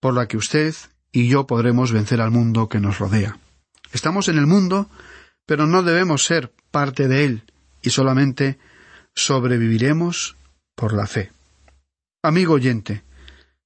por 0.00 0.14
la 0.14 0.26
que 0.26 0.36
usted 0.36 0.74
y 1.12 1.28
yo 1.28 1.46
podremos 1.46 1.92
vencer 1.92 2.20
al 2.20 2.30
mundo 2.30 2.68
que 2.68 2.80
nos 2.80 2.98
rodea. 2.98 3.38
Estamos 3.92 4.28
en 4.28 4.38
el 4.38 4.46
mundo, 4.46 4.90
pero 5.46 5.66
no 5.66 5.82
debemos 5.84 6.24
ser 6.24 6.52
parte 6.72 7.06
de 7.06 7.24
él 7.24 7.44
y 7.82 7.90
solamente 7.90 8.58
sobreviviremos 9.14 10.36
por 10.74 10.92
la 10.92 11.06
fe. 11.06 11.30
Amigo 12.24 12.54
oyente, 12.54 13.04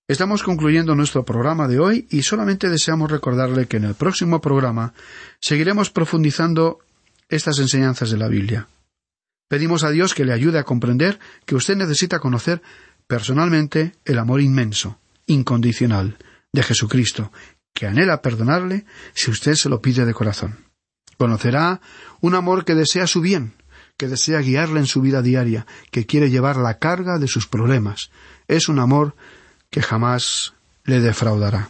estamos 0.09 0.43
concluyendo 0.43 0.97
nuestro 0.97 1.25
programa 1.25 1.69
de 1.69 1.79
hoy 1.79 2.09
y 2.11 2.23
solamente 2.23 2.69
deseamos 2.69 3.09
recordarle 3.09 3.69
que 3.69 3.77
en 3.77 3.85
el 3.85 3.95
próximo 3.95 4.41
programa 4.41 4.95
seguiremos 5.39 5.91
profundizando 5.91 6.81
estas 7.29 7.61
enseñanzas 7.61 8.11
de 8.11 8.17
la 8.17 8.27
Biblia. 8.27 8.67
Pedimos 9.47 9.85
a 9.85 9.91
Dios 9.91 10.13
que 10.13 10.25
le 10.25 10.33
ayude 10.33 10.59
a 10.59 10.65
comprender 10.65 11.21
que 11.47 11.55
usted 11.55 11.77
necesita 11.77 12.19
conocer 12.19 12.61
personalmente 13.07 13.93
el 14.05 14.19
amor 14.19 14.41
inmenso, 14.41 14.99
incondicional, 15.27 16.17
de 16.53 16.65
Jesucristo, 16.65 17.31
que 17.73 17.87
anhela 17.87 18.23
perdonarle 18.23 18.87
si 19.15 19.31
usted 19.31 19.55
se 19.55 19.69
lo 19.69 19.81
pide 19.81 20.05
de 20.05 20.15
corazón. 20.15 20.65
Conocerá 21.17 21.81
un 22.21 22.35
amor 22.35 22.65
que 22.65 22.75
desea 22.75 23.07
su 23.07 23.21
bien, 23.21 23.53
que 23.99 24.09
desea 24.09 24.41
guiarle 24.41 24.81
en 24.81 24.87
su 24.87 25.03
vida 25.03 25.21
diaria, 25.21 25.67
que 25.91 26.07
quiere 26.07 26.31
llevar 26.31 26.57
la 26.57 26.79
carga 26.79 27.19
de 27.19 27.29
sus 27.29 27.47
problemas. 27.47 28.11
Es 28.47 28.69
un 28.69 28.79
amor 28.79 29.15
que 29.71 29.83
jamás 29.83 30.55
le 30.85 31.01
defraudará. 31.01 31.69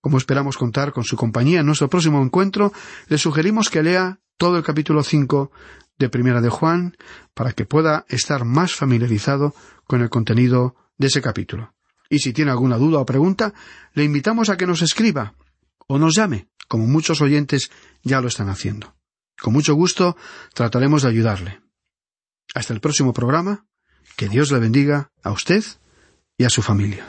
Como 0.00 0.18
esperamos 0.18 0.56
contar 0.56 0.92
con 0.92 1.04
su 1.04 1.16
compañía 1.16 1.60
en 1.60 1.66
nuestro 1.66 1.88
próximo 1.88 2.20
encuentro, 2.22 2.72
le 3.08 3.18
sugerimos 3.18 3.70
que 3.70 3.82
lea 3.82 4.18
todo 4.36 4.56
el 4.56 4.64
capítulo 4.64 5.02
5 5.02 5.52
de 5.98 6.08
Primera 6.08 6.40
de 6.40 6.48
Juan 6.48 6.96
para 7.34 7.52
que 7.52 7.66
pueda 7.66 8.04
estar 8.08 8.44
más 8.44 8.74
familiarizado 8.74 9.54
con 9.84 10.00
el 10.00 10.10
contenido 10.10 10.74
de 10.98 11.06
ese 11.06 11.22
capítulo. 11.22 11.74
Y 12.08 12.18
si 12.18 12.32
tiene 12.32 12.50
alguna 12.50 12.78
duda 12.78 12.98
o 12.98 13.06
pregunta, 13.06 13.54
le 13.92 14.04
invitamos 14.04 14.48
a 14.48 14.56
que 14.56 14.66
nos 14.66 14.82
escriba 14.82 15.34
o 15.86 15.98
nos 15.98 16.14
llame, 16.14 16.48
como 16.68 16.86
muchos 16.86 17.20
oyentes 17.20 17.70
ya 18.02 18.20
lo 18.20 18.28
están 18.28 18.48
haciendo. 18.48 18.94
Con 19.40 19.52
mucho 19.52 19.74
gusto 19.74 20.16
trataremos 20.54 21.02
de 21.02 21.08
ayudarle. 21.08 21.60
Hasta 22.54 22.72
el 22.72 22.80
próximo 22.80 23.12
programa. 23.12 23.66
Que 24.16 24.28
Dios 24.28 24.52
le 24.52 24.60
bendiga 24.60 25.10
a 25.22 25.32
usted 25.32 25.64
y 26.38 26.44
a 26.44 26.50
su 26.50 26.62
familia. 26.62 27.04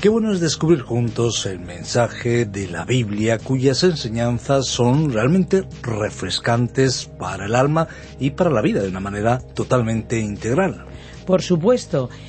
Qué 0.00 0.08
bueno 0.08 0.32
es 0.32 0.40
descubrir 0.40 0.82
juntos 0.82 1.46
el 1.46 1.58
mensaje 1.58 2.44
de 2.44 2.68
la 2.68 2.84
Biblia 2.84 3.38
cuyas 3.38 3.82
enseñanzas 3.82 4.66
son 4.66 5.12
realmente 5.12 5.66
refrescantes 5.82 7.06
para 7.18 7.46
el 7.46 7.54
alma 7.54 7.88
y 8.20 8.30
para 8.30 8.50
la 8.50 8.62
vida 8.62 8.82
de 8.82 8.88
una 8.88 9.00
manera 9.00 9.38
totalmente 9.38 10.20
integral. 10.20 10.86
Por 11.26 11.42
supuesto. 11.42 12.08